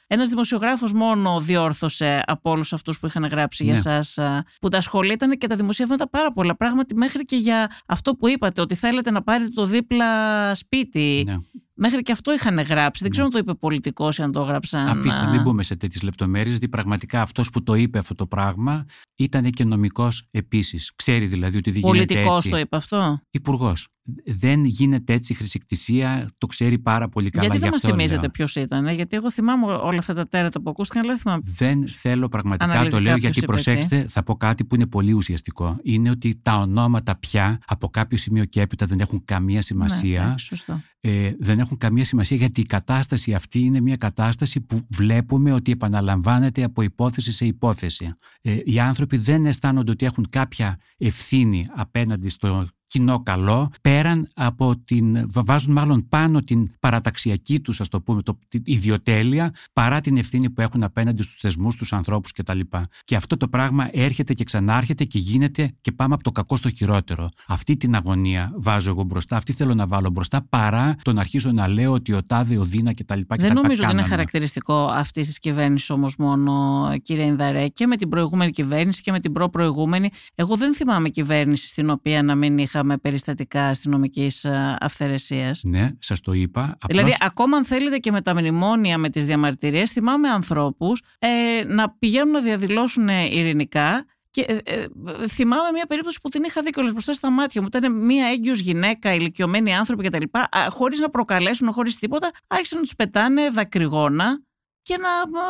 [0.07, 3.97] ένας δημοσιογράφος μόνο διόρθωσε από όλους αυτούς που είχαν γράψει για Ναι.
[3.97, 4.45] εσά.
[4.61, 6.57] Που τα σχόλια ήταν και τα δημοσιεύματα πάρα πολλά.
[6.57, 11.23] Πράγματι, μέχρι και για αυτό που είπατε, ότι θέλετε να πάρετε το δίπλα σπίτι.
[11.27, 11.37] Ναι.
[11.81, 13.03] Μέχρι και αυτό είχαν γράψει.
[13.03, 14.87] Δεν ξέρω αν το είπε πολιτικός ή αν το έγραψαν.
[14.89, 18.27] Αφήστε, α, μην μπούμε σε τέτοιες λεπτομέρειες, γιατί πραγματικά αυτός που το είπε αυτό το
[18.27, 18.85] πράγμα
[19.17, 20.93] ήταν και νομικός επίσης.
[20.97, 22.51] Ξέρει δηλαδή ότι δεν γίνεται Πολιτικός έτσι.
[22.51, 23.89] το είπε αυτό; Υπουργός.
[24.25, 27.43] Δεν γίνεται έτσι η χρησικτησία, το ξέρει πάρα πολύ καλά.
[27.43, 28.31] γιατί δεν γι' μας αυτό θυμίζετε λέω.
[28.31, 31.43] ποιος ήταν, Γιατί εγώ θυμάμαι όλα αυτά τα τέρατα που ακούστηκαν, αλλά δεν θυμάμαι.
[31.45, 34.87] Δεν θέλω πραγματικά, Αναλυτικά το λέω ποιος γιατί είπε προσέξτε, θα πω κάτι που είναι
[34.87, 35.79] πολύ ουσιαστικό.
[35.83, 40.23] Είναι ότι τα ονόματα πια από κάποιο σημείο και έπειτα δεν έχουν καμία σημασία.
[40.23, 40.81] Ναι, ναι, σωστό.
[41.01, 45.73] ε, δεν έχουν καμία σημασία γιατί η κατάσταση αυτή είναι μια κατάσταση που βλέπουμε ότι
[45.73, 48.13] επαναλαμβάνεται από υπόθεση σε υπόθεση.
[48.41, 54.77] Ε, οι άνθρωποι δεν αισθάνονται ότι έχουν κάποια ευθύνη απέναντι στο κοινό καλό, πέραν από
[54.85, 55.31] την.
[55.33, 60.51] βάζουν μάλλον πάνω την παραταξιακή τους, ας το πούμε, το, την ιδιοτέλεια, παρά την ευθύνη
[60.51, 62.61] που έχουν απέναντι στους θεσμούς, στου ανθρώπους κτλ.
[63.05, 66.71] Και αυτό το πράγμα έρχεται και ξανάρχεται και γίνεται και πάμε από το κακό στο
[66.71, 67.29] χειρότερο.
[67.47, 71.53] Αυτή την αγωνία βάζω εγώ μπροστά, αυτή θέλω να βάλω μπροστά, παρά το να αρχίσω
[71.53, 73.21] να λέω ότι ο Τάδε, ο Δίνα κτλ.
[73.37, 78.09] Δεν νομίζω ότι είναι χαρακτηριστικό αυτής της κυβέρνησης όμως μόνο, κύριε Ινδαρέ, και με την
[78.09, 80.11] προηγούμενη κυβέρνηση και με την προ-προηγούμενη.
[80.35, 85.61] Εγώ δεν θυμάμαι κυβέρνηση στην οποία να μην είχαμε περιστατικά αστυνομικής ε, αυθαιρεσίας.
[85.65, 86.63] Ναι, σας το είπα.
[86.63, 86.79] Απλώς...
[86.87, 91.91] Δηλαδή, ακόμα αν θέλετε και με τα μνημόνια, με τις διαμαρτυρίες, θυμάμαι ανθρώπους ε, να
[91.99, 94.87] πηγαίνουν να διαδηλώσουν ειρηνικά και ε, ε,
[95.29, 97.67] θυμάμαι μια περίπτωση που την είχα δει κιόλας μπροστά στα μάτια μου.
[97.75, 100.25] Ήταν μια έγκυος γυναίκα, ηλικιωμένοι άνθρωποι κτλ.
[100.69, 104.43] Χωρίς να προκαλέσουν, χωρίς τίποτα, άρχισαν να τους πετάνε δακρυγόνα
[104.89, 105.41] και να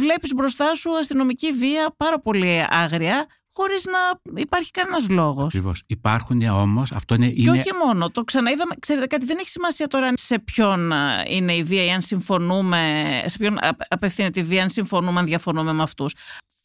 [0.00, 3.98] βλέπεις μπροστά σου αστυνομική βία πάρα πολύ άγρια χωρίς να
[4.40, 5.44] υπάρχει κανένας λόγος.
[5.44, 5.82] Ακριβώς.
[5.86, 6.92] Υπάρχουν όμως.
[6.92, 7.30] Αυτό είναι.
[7.30, 8.10] Και όχι μόνο.
[8.10, 8.74] Το ξαναείδαμε.
[8.80, 10.92] Ξέρετε κάτι, δεν έχει σημασία τώρα σε ποιον
[11.28, 13.22] είναι η βία ή αν συμφωνούμε.
[13.26, 16.14] Σε ποιον απευθύνεται η βία, αν συμφωνούμε, αν διαφωνούμε με αυτούς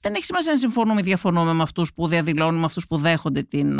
[0.03, 3.43] δεν έχει σημασία αν συμφωνούμε ή διαφωνούμε με αυτούς που διαδηλώνουν, με αυτούς που δέχονται
[3.43, 3.79] την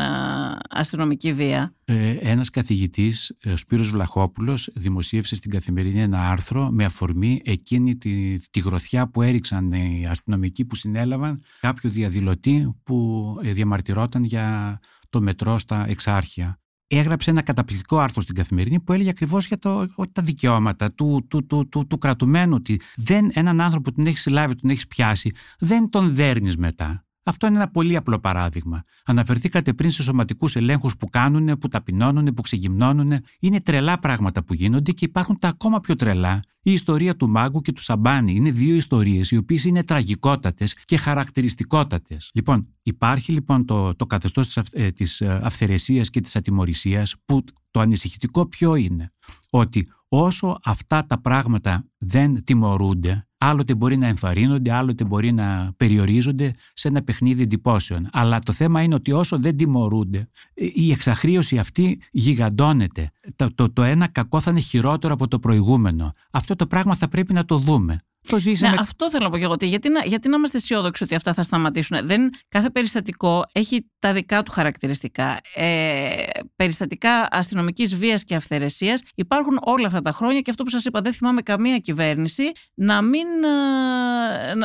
[0.70, 1.76] αστυνομική βία.
[1.86, 7.96] Ε, Ένας καθηγητής, ε, ο Σπύρος Βλαχόπουλος, δημοσίευσε στην καθημερινή ένα άρθρο με αφορμή εκείνη
[7.96, 14.80] τη, τη γροθιά που έριξαν οι αστυνομικοί που συνέλαβαν κάποιο διαδηλωτή που ε, διαμαρτυρόταν για
[15.10, 19.88] το μετρό στα Εξάρχεια έγραψε ένα καταπληκτικό άρθρο στην Καθημερινή που έλεγε ακριβώς για το,
[20.12, 22.56] τα δικαιώματα του, του, του, του, του κρατουμένου.
[22.56, 27.06] Ότι δεν, έναν άνθρωπο που τον έχεις συλλάβει, τον έχεις πιάσει, δεν τον δέρνεις μετά.
[27.24, 28.84] Αυτό είναι ένα πολύ απλό παράδειγμα.
[29.06, 33.14] Αναφερθήκατε πριν σε σωματικούς ελέγχους που κάνουν, που ταπεινώνουν, που ξεγυμνώνουν.
[33.40, 36.40] Είναι τρελά πράγματα που γίνονται και υπάρχουν τα ακόμα πιο τρελά.
[36.66, 40.98] Η ιστορία του Μάγκου και του Σαμπάνη είναι δύο ιστορίες οι οποίες είναι τραγικότατες και
[40.98, 42.32] χαρακτηριστικότατες.
[42.34, 44.58] Λοιπόν, υπάρχει λοιπόν το, το καθεστώς
[44.94, 49.12] της ε, ε, αυθαιρεσίας και της ατιμορρησίας που το ανησυχητικό ποιο είναι;
[49.50, 56.56] Ότι όσο αυτά τα πράγματα δεν τιμωρούνται, άλλοτε μπορεί να ενθαρρύνονται, άλλοτε μπορεί να περιορίζονται
[56.74, 58.10] σε ένα παιχνίδι εντυπώσεων.
[58.12, 63.12] Αλλά το θέμα είναι ότι όσο δεν τιμωρούνται, η εξαχρίωση αυτή γιγαντώνεται.
[63.36, 66.14] Το, το, το ένα κακό θα είναι χειρότερο από το προηγούμενο.
[66.32, 68.04] Αυτό το πράγμα θα πρέπει να το δούμε.
[68.28, 69.56] Το ναι, αυτό θέλω να πω και εγώ.
[69.60, 72.08] Γιατί να, γιατί να είμαστε αισιόδοξοι ότι αυτά θα σταματήσουν.
[72.08, 75.40] Δεν, κάθε περιστατικό έχει τα δικά του χαρακτηριστικά.
[75.56, 76.14] Ε,
[76.56, 81.02] περιστατικά αστυνομικής βίας και αυθαιρεσίας υπάρχουν όλα αυτά τα χρόνια και αυτό που σας είπα,
[81.02, 83.28] δεν θυμάμαι καμία κυβέρνηση να μην.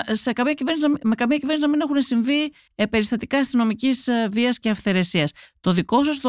[0.07, 4.29] Ε, σε καμία κυβέρνηση, με καμία κυβέρνηση να μην έχουν συμβεί ε, περιστατικά αστυνομικής ε,
[4.33, 5.31] βίας και αυθαιρεσίας.
[5.61, 6.21] Το δικό σας,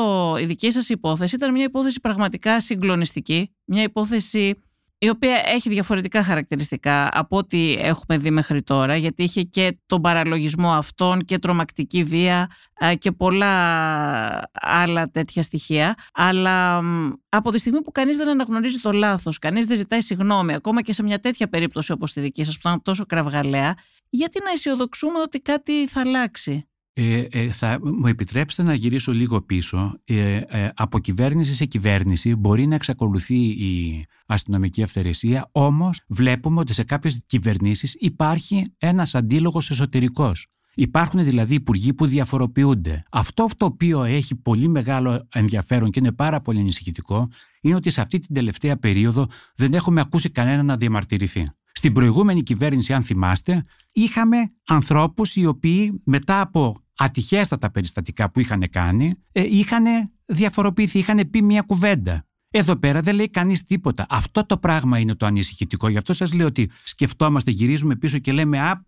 [0.42, 3.56] η δική σας υπόθεση ήταν μια υπόθεση πραγματικά συγκλονιστική.
[3.66, 4.56] Μια υπόθεση
[5.02, 10.02] η οποία έχει διαφορετικά χαρακτηριστικά από ό,τι έχουμε δει μέχρι τώρα, γιατί είχε και τον
[10.02, 12.50] παραλογισμό αυτών και τρομακτική βία
[12.98, 13.54] και πολλά
[14.54, 15.96] άλλα τέτοια στοιχεία.
[16.14, 16.82] Αλλά
[17.30, 20.94] από τη στιγμή που κανείς δεν αναγνωρίζει το λάθος, κανείς δεν ζητάει συγγνώμη, ακόμα και
[20.94, 23.76] σε μια τέτοια περίπτωση όπως τη δική σας που ήταν τόσο κραυγαλαία,
[24.10, 26.69] γιατί να αισιοδοξούμε ότι κάτι θα αλλάξει;
[27.02, 30.00] Ε, ε, θα μου επιτρέψετε να γυρίσω λίγο πίσω.
[30.04, 36.74] Ε, ε, από κυβέρνηση σε κυβέρνηση μπορεί να εξακολουθεί η αστυνομική αυθαιρεσία, όμως βλέπουμε ότι
[36.74, 40.48] σε κάποιες κυβερνήσεις υπάρχει ένας αντίλογος εσωτερικός.
[40.76, 43.04] Υπάρχουν δηλαδή υπουργοί που διαφοροποιούνται.
[43.12, 47.28] Αυτό το οποίο έχει πολύ μεγάλο ενδιαφέρον και είναι πάρα πολύ ανησυχητικό
[47.62, 51.50] είναι ότι σε αυτή την τελευταία περίοδο δεν έχουμε ακούσει κανένα να διαμαρτυρηθεί.
[51.72, 54.38] Στην προηγούμενη κυβέρνηση, αν θυμάστε, είχαμε
[54.68, 59.84] ανθρώπους οι οποίοι μετά από ατυχέστατα περιστατικά που είχαν κάνει, ε, είχαν
[60.26, 62.24] διαφοροποιηθεί, είχαν πει μια κουβέντα.
[62.52, 64.06] Εδώ πέρα δεν λέει κανείς τίποτα.
[64.10, 65.90] Αυτό το πράγμα είναι το ανησυχητικό.
[65.90, 68.88] Γι' αυτό σας λέω ότι σκεφτόμαστε, γυρίζουμε πίσω και λέμε Απ,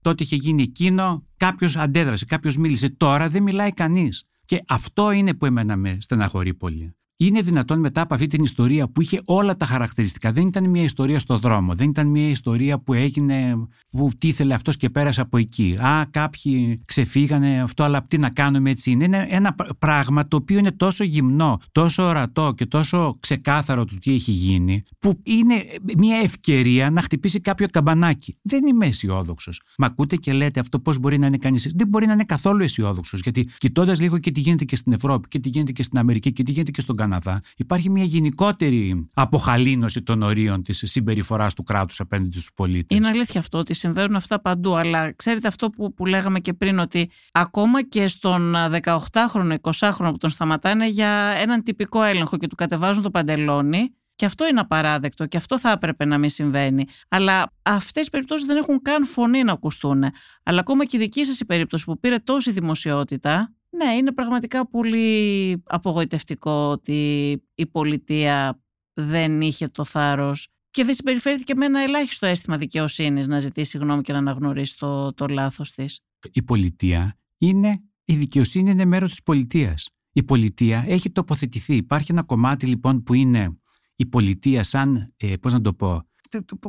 [0.00, 2.88] τότε είχε γίνει εκείνο, κάποιος αντέδρασε, κάποιος μίλησε.
[2.88, 4.24] Τώρα δεν μιλάει κανείς.
[4.44, 6.94] Και αυτό είναι που εμένα με στεναχωρεί πολύ.
[7.16, 10.32] Είναι δυνατόν μετά από αυτή την ιστορία που είχε όλα τα χαρακτηριστικά.
[10.32, 11.74] Δεν ήταν μια ιστορία στο δρόμο.
[11.74, 13.54] Δεν ήταν μια ιστορία που έγινε,
[13.90, 15.76] που τίθελε αυτός και πέρασε από εκεί.
[15.80, 19.04] Α, κάποιοι ξεφύγανε αυτό, αλλά τι να κάνουμε έτσι είναι.
[19.04, 24.12] Είναι ένα πράγμα το οποίο είναι τόσο γυμνό, τόσο ορατό και τόσο ξεκάθαρο του τι
[24.12, 25.64] έχει γίνει, που είναι
[25.96, 28.38] μια ευκαιρία να χτυπήσει κάποιο καμπανάκι.
[28.42, 29.62] Δεν είμαι αισιόδοξος.
[29.78, 32.62] Μα ακούτε και λέτε αυτό πώς μπορεί να είναι κανείς; Δεν μπορεί να είναι καθόλου
[32.62, 33.20] αισιόδοξος.
[33.20, 36.32] Γιατί κοιτώντας λίγο και τι γίνεται και στην Ευρώπη και τι γίνεται και στην Αμερική
[36.32, 41.62] και τι γίνεται και στον Καναδά, υπάρχει μια γενικότερη αποχαλήνωση των ορίων της συμπεριφοράς του
[41.62, 42.98] κράτους απέναντι στους πολίτες.
[42.98, 46.78] Είναι αλήθεια αυτό ότι συμβαίνουν αυτά παντού, αλλά ξέρετε αυτό που, που λέγαμε και πριν,
[46.78, 51.08] ότι ακόμα και στον 18χρονο, 20χρονο που τον σταματάνε για
[51.40, 53.94] έναν τυπικό έλεγχο και του κατεβάζουν το παντελόνι.
[54.16, 56.84] Και αυτό είναι απαράδεκτο και αυτό θα έπρεπε να μην συμβαίνει.
[57.08, 60.04] Αλλά αυτές οι περιπτώσεις δεν έχουν καν φωνή να ακουστούν.
[60.42, 64.68] Αλλά ακόμα και η δική σας η περίπτωση που πήρε τόση δημοσιότητα, Ναι, είναι πραγματικά
[64.68, 68.62] πολύ απογοητευτικό ότι η πολιτεία
[68.94, 74.02] δεν είχε το θάρρος και δεν συμπεριφέρθηκε με ένα ελάχιστο αίσθημα δικαιοσύνης να ζητήσει γνώμη
[74.02, 76.00] και να αναγνωρίσει το, το λάθος της.
[76.32, 79.88] Η πολιτεία είναι, η δικαιοσύνη είναι μέρος της πολιτείας.
[80.12, 81.76] Η πολιτεία έχει τοποθετηθεί.
[81.76, 83.58] Υπάρχει ένα κομμάτι λοιπόν που είναι
[83.96, 86.08] η πολιτεία σαν, ε, πώς να το πω,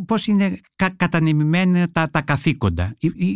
[0.05, 2.93] πώς είναι κα, κατανεμημένα τα, τα καθήκοντα.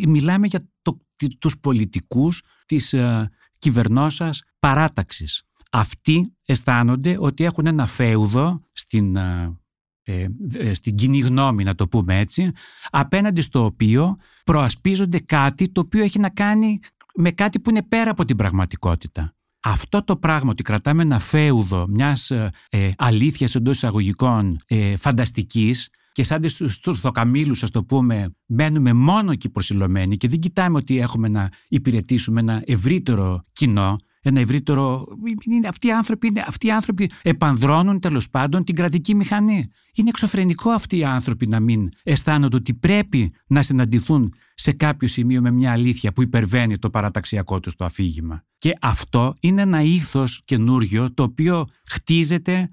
[0.08, 1.00] μιλάμε για το,
[1.40, 3.30] τους πολιτικούς της ε,
[3.60, 5.44] κυβερνώσας παράταξης.
[5.72, 9.58] Αυτοί αισθάνονται ότι έχουν ένα φέουδο στην, ε,
[10.04, 12.52] ε, ε, στην κοινή γνώμη, να το πούμε έτσι,
[12.90, 16.80] απέναντι στο οποίο προασπίζονται κάτι το οποίο έχει να κάνει
[17.16, 19.34] με κάτι που είναι πέρα από την πραγματικότητα.
[19.64, 22.32] Αυτό το πράγμα ότι κρατάμε ένα φέουδο μιας
[22.70, 25.90] ε, αλήθειας εντός εισαγωγικών ε, φανταστικής
[26.20, 31.00] και σαν στους θοκαμίλους, ας το πούμε, μένουμε μόνο εκεί προσιλωμένοι και δεν κοιτάμε ότι
[31.00, 35.06] έχουμε να υπηρετήσουμε ένα ευρύτερο κοινό, ένα ευρύτερο.
[35.68, 39.66] Αυτοί οι άνθρωποι, αυτοί οι άνθρωποι επανδρώνουν τέλος πάντων την κρατική μηχανή.
[39.96, 45.42] Είναι εξωφρενικό αυτοί οι άνθρωποι να μην αισθάνονται ότι πρέπει να συναντηθούν σε κάποιο σημείο
[45.42, 48.44] με μια αλήθεια που υπερβαίνει το παραταξιακό τους το αφήγημα.
[48.58, 52.68] Και αυτό είναι ένα ήθος καινούριο το οποίο χτίζεται ε,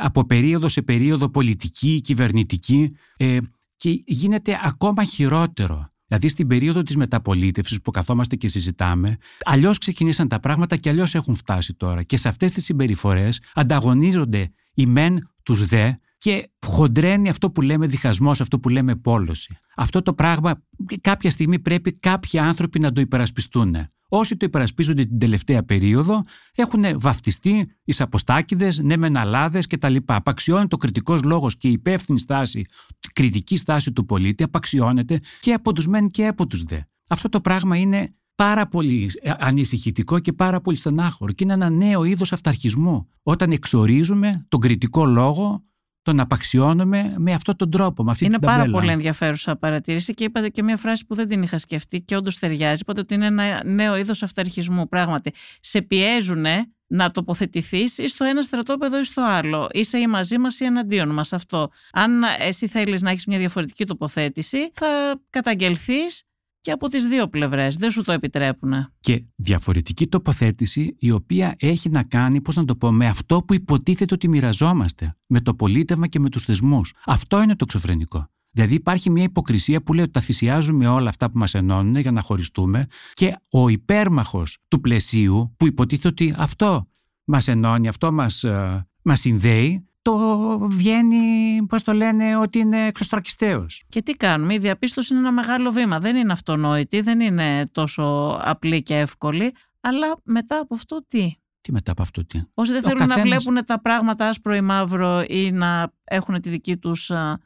[0.00, 3.38] από περίοδο σε περίοδο πολιτική, κυβερνητική ε,
[3.76, 5.90] και γίνεται ακόμα χειρότερο.
[6.06, 11.14] Δηλαδή στην περίοδο της μεταπολίτευσης που καθόμαστε και συζητάμε, αλλιώς ξεκινήσαν τα πράγματα και αλλιώς
[11.14, 12.02] έχουν φτάσει τώρα.
[12.02, 17.86] Και σε αυτές τις συμπεριφορές ανταγωνίζονται οι μεν τους δε και χοντρένει αυτό που λέμε
[17.86, 19.56] διχασμός, αυτό που λέμε πόλωση.
[19.76, 20.62] Αυτό το πράγμα
[21.00, 23.76] κάποια στιγμή πρέπει κάποιοι άνθρωποι να το υπερασπιστούν.
[24.08, 29.96] Όσοι το υπερασπίζονται την τελευταία περίοδο έχουν βαφτιστεί εις αποστάκιδε, ναι μεν αλάδε κτλ.
[30.04, 32.66] Απαξιώνεται ο κριτικός λόγος και η υπεύθυνη στάση, η
[33.12, 36.78] κριτική στάση του πολίτη απαξιώνεται και από τους μεν και από τους δε.
[37.08, 42.04] Αυτό το πράγμα είναι πάρα πολύ ανησυχητικό και πάρα πολύ στενάχωρο και είναι ένα νέο
[42.04, 45.64] είδος αυταρχισμού όταν εξορίζουμε τον κριτικό λόγο
[46.06, 48.04] τον απαξιώνουμε με αυτόν τον τρόπο.
[48.04, 51.28] Με αυτή είναι την πάρα πολύ ενδιαφέρουσα παρατήρηση και είπατε και μια φράση που δεν
[51.28, 52.80] την είχα σκεφτεί και όντως ταιριάζει.
[52.80, 54.88] Είπατε ότι είναι ένα νέο είδος αυταρχισμού.
[54.88, 56.44] Πράγματι, σε πιέζουν
[56.86, 59.68] να τοποθετηθείς ή στο ένα στρατόπεδο ή στο άλλο.
[59.72, 61.32] Είσαι ή μαζί μας ή εναντίον μας.
[61.32, 61.70] Αυτό.
[61.92, 64.86] Αν εσύ θέλεις να έχεις μια διαφορετική τοποθέτηση, θα
[65.30, 66.22] καταγγελθείς
[66.60, 67.76] και από τις δύο πλευρές.
[67.76, 68.72] Δεν σου το επιτρέπουν.
[69.00, 73.54] Και διαφορετική τοποθέτηση η οποία έχει να κάνει, πώς να το πω, με αυτό που
[73.54, 75.16] υποτίθεται ότι μοιραζόμαστε.
[75.26, 76.92] Με το πολίτευμα και με τους θεσμούς.
[77.06, 78.30] Αυτό είναι το εξωφρενικό.
[78.50, 82.10] Δηλαδή υπάρχει μια υποκρισία που λέει ότι τα θυσιάζουμε όλα αυτά που μας ενώνουν για
[82.10, 86.88] να χωριστούμε και ο υπέρμαχος του πλαισίου που υποτίθεται ότι αυτό
[87.24, 93.84] μας ενώνει, αυτό μας, ε, μας συνδέει το βγαίνει, πώς το λένε, ότι είναι εξωστρακιστέος.
[93.88, 95.98] Και τι κάνουμε, η διαπίστωση είναι ένα μεγάλο βήμα.
[95.98, 101.72] Δεν είναι αυτονόητη, δεν είναι τόσο απλή και εύκολη, αλλά μετά από αυτό τι; Τι
[101.72, 105.50] μετά από αυτό τι; Όσοι δεν θέλουν να βλέπουν τα πράγματα άσπρο ή μαύρο ή
[105.50, 107.38] να έχουν τη δική τους α,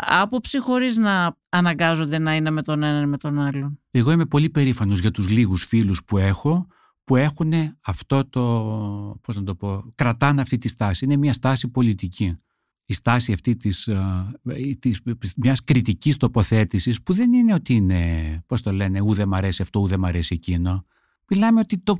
[0.00, 3.80] άποψη χωρίς να αναγκάζονται να είναι με τον έναν ή με τον άλλον.
[3.90, 6.66] Εγώ είμαι πολύ περήφανος για τους λίγους φίλους που έχω
[7.10, 8.40] που έχουν αυτό το,
[9.22, 11.04] πώς να το πω, κρατάνε αυτή τη στάση.
[11.04, 12.36] Είναι μια στάση πολιτική.
[12.84, 13.88] Η στάση αυτή της,
[14.78, 15.02] της
[15.36, 19.80] μιας κριτικής τοποθέτησης που δεν είναι ότι είναι, πώς το λένε, ούτε μ' αρέσει αυτό,
[19.80, 20.86] ούτε μ' αρέσει εκείνο.
[21.28, 21.96] Μιλάμε ότι το,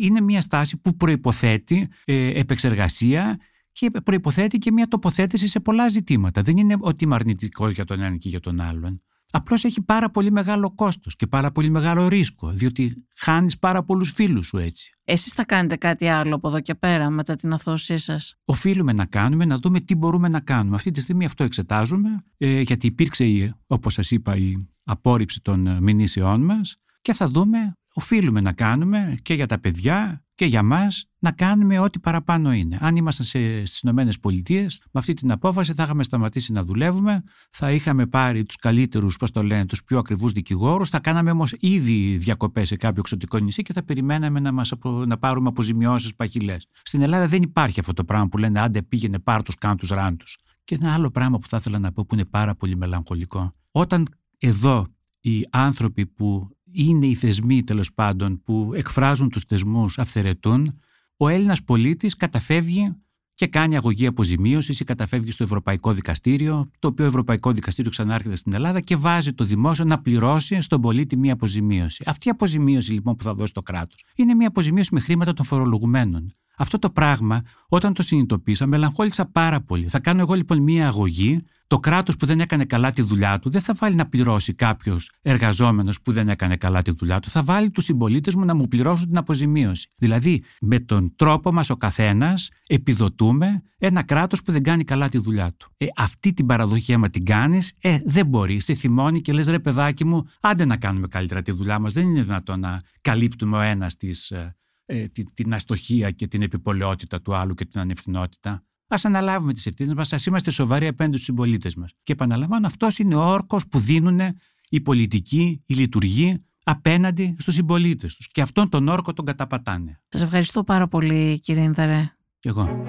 [0.00, 3.38] είναι μια στάση που προϋποθέτει ε, επεξεργασία
[3.72, 6.42] και προϋποθέτει και μια τοποθέτηση σε πολλά ζητήματα.
[6.42, 9.02] Δεν είναι ότι είμαι αρνητικός για τον έναν και για τον άλλον.
[9.34, 14.12] Απλώς έχει πάρα πολύ μεγάλο κόστος και πάρα πολύ μεγάλο ρίσκο, διότι χάνεις πάρα πολλούς
[14.14, 14.90] φίλους σου έτσι.
[15.04, 19.04] Εσείς θα κάνετε κάτι άλλο από εδώ και πέρα μετά την αθώσή σας; Οφείλουμε να
[19.04, 20.76] κάνουμε, να δούμε τι μπορούμε να κάνουμε.
[20.76, 25.80] Αυτή τη στιγμή αυτό εξετάζουμε, ε, γιατί υπήρξε, όπως σας είπα, η απόρριψη των ε,
[25.80, 31.06] μηνύσεών μας και θα δούμε, οφείλουμε να κάνουμε και για τα παιδιά και για μας
[31.18, 32.78] να κάνουμε ό,τι παραπάνω είναι.
[32.80, 37.72] Αν ήμασταν στις Ηνωμένες Πολιτείες, με αυτή την απόφαση θα είχαμε σταματήσει να δουλεύουμε, θα
[37.72, 42.16] είχαμε πάρει τους καλύτερους, πώς το λένε, τους πιο ακριβούς δικηγόρους, θα κάναμε όμως ήδη
[42.16, 44.72] διακοπές σε κάποιο εξωτικό νησί και θα περιμέναμε να, μας,
[45.06, 46.66] να πάρουμε αποζημιώσεις παχυλές.
[46.82, 49.88] Στην Ελλάδα δεν υπάρχει αυτό το πράγμα που λένε άντε πήγαινε πάρ τους καν τους
[49.88, 50.24] ράντου.
[50.64, 53.54] Και ένα άλλο πράγμα που θα ήθελα να πω που είναι πάρα πολύ μελαγχολικό.
[53.70, 54.06] Όταν
[54.38, 54.86] εδώ
[55.20, 60.80] οι άνθρωποι που είναι οι θεσμοί τέλος πάντων που εκφράζουν τους θεσμούς αυθαιρετούν,
[61.16, 62.96] ο Έλληνας πολίτης καταφεύγει
[63.34, 68.52] και κάνει αγωγή αποζημίωσης ή καταφεύγει στο Ευρωπαϊκό Δικαστήριο, το οποίο Ευρωπαϊκό Δικαστήριο ξανάρχεται στην
[68.52, 72.02] Ελλάδα και βάζει το δημόσιο να πληρώσει στον πολίτη μία αποζημίωση.
[72.06, 75.44] Αυτή η αποζημίωση λοιπόν που θα δώσει το κράτος είναι μία αποζημίωση με χρήματα των
[75.44, 76.32] φορολογουμένων.
[76.62, 79.88] Αυτό το πράγμα, όταν το συνειδητοποίησα, μελαγχόλησα πάρα πολύ.
[79.88, 81.42] Θα κάνω εγώ λοιπόν μία αγωγή.
[81.66, 85.10] Το κράτος που δεν έκανε καλά τη δουλειά του δεν θα βάλει να πληρώσει κάποιος
[85.22, 87.30] εργαζόμενος που δεν έκανε καλά τη δουλειά του.
[87.30, 89.88] Θα βάλει τους συμπολίτες μου να μου πληρώσουν την αποζημίωση.
[89.96, 95.18] Δηλαδή, με τον τρόπο μας ο καθένας επιδοτούμε ένα κράτος που δεν κάνει καλά τη
[95.18, 95.72] δουλειά του.
[95.76, 98.60] Ε, αυτή την παραδοχή, άμα την κάνεις, ε, δεν μπορεί.
[98.60, 101.92] Σε θυμώνει και λες, ρε παιδάκι μου, άντε να κάνουμε καλύτερα τη δουλειά μας.
[101.92, 103.96] Δεν είναι δυνατόν να καλύπτουμε ο ένας
[104.30, 104.56] ε,
[104.86, 108.50] ε, την, την αστοχία και την επιπολαιότητα του άλλου και την ανευθυνότητα.
[108.86, 111.90] Α αναλάβουμε τις ευθύνες μας, ας είμαστε σοβαροί απέναντι στους συμπολίτες μας.
[112.02, 114.20] Και επαναλαμβάνω, αυτός είναι ο όρκος που δίνουν
[114.68, 118.28] οι πολιτικοί, οι λειτουργοί απέναντι στους συμπολίτες τους.
[118.30, 120.00] Και αυτόν τον όρκο τον καταπατάνε.
[120.08, 122.16] Σας ευχαριστώ πάρα πολύ, κύριε Ινδαρέ.
[122.38, 122.84] Κι εγώ.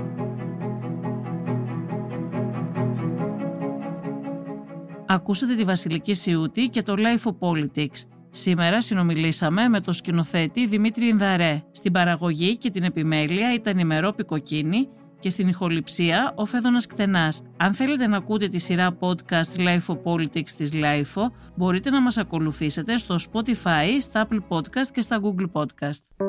[5.07, 8.12] Ακούσατε τη Βασιλική Σιούτη και το Life of Politics.
[8.35, 11.61] Σήμερα συνομιλήσαμε με τον σκηνοθέτη Δημήτρη Ινδαρέ.
[11.71, 14.87] Στην παραγωγή και την επιμέλεια ήταν η Μερόπη Κοκκίνη
[15.19, 17.41] και στην ηχοληψία ο Φέδωνας Κτενάς.
[17.57, 21.21] Αν θέλετε να ακούτε τη σειρά podcast Life of Politics της Life,
[21.55, 26.27] μπορείτε να μας ακολουθήσετε στο Spotify, στα Apple Podcast και στα Google Podcast.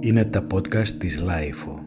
[0.00, 1.79] Είναι τα podcast της Life.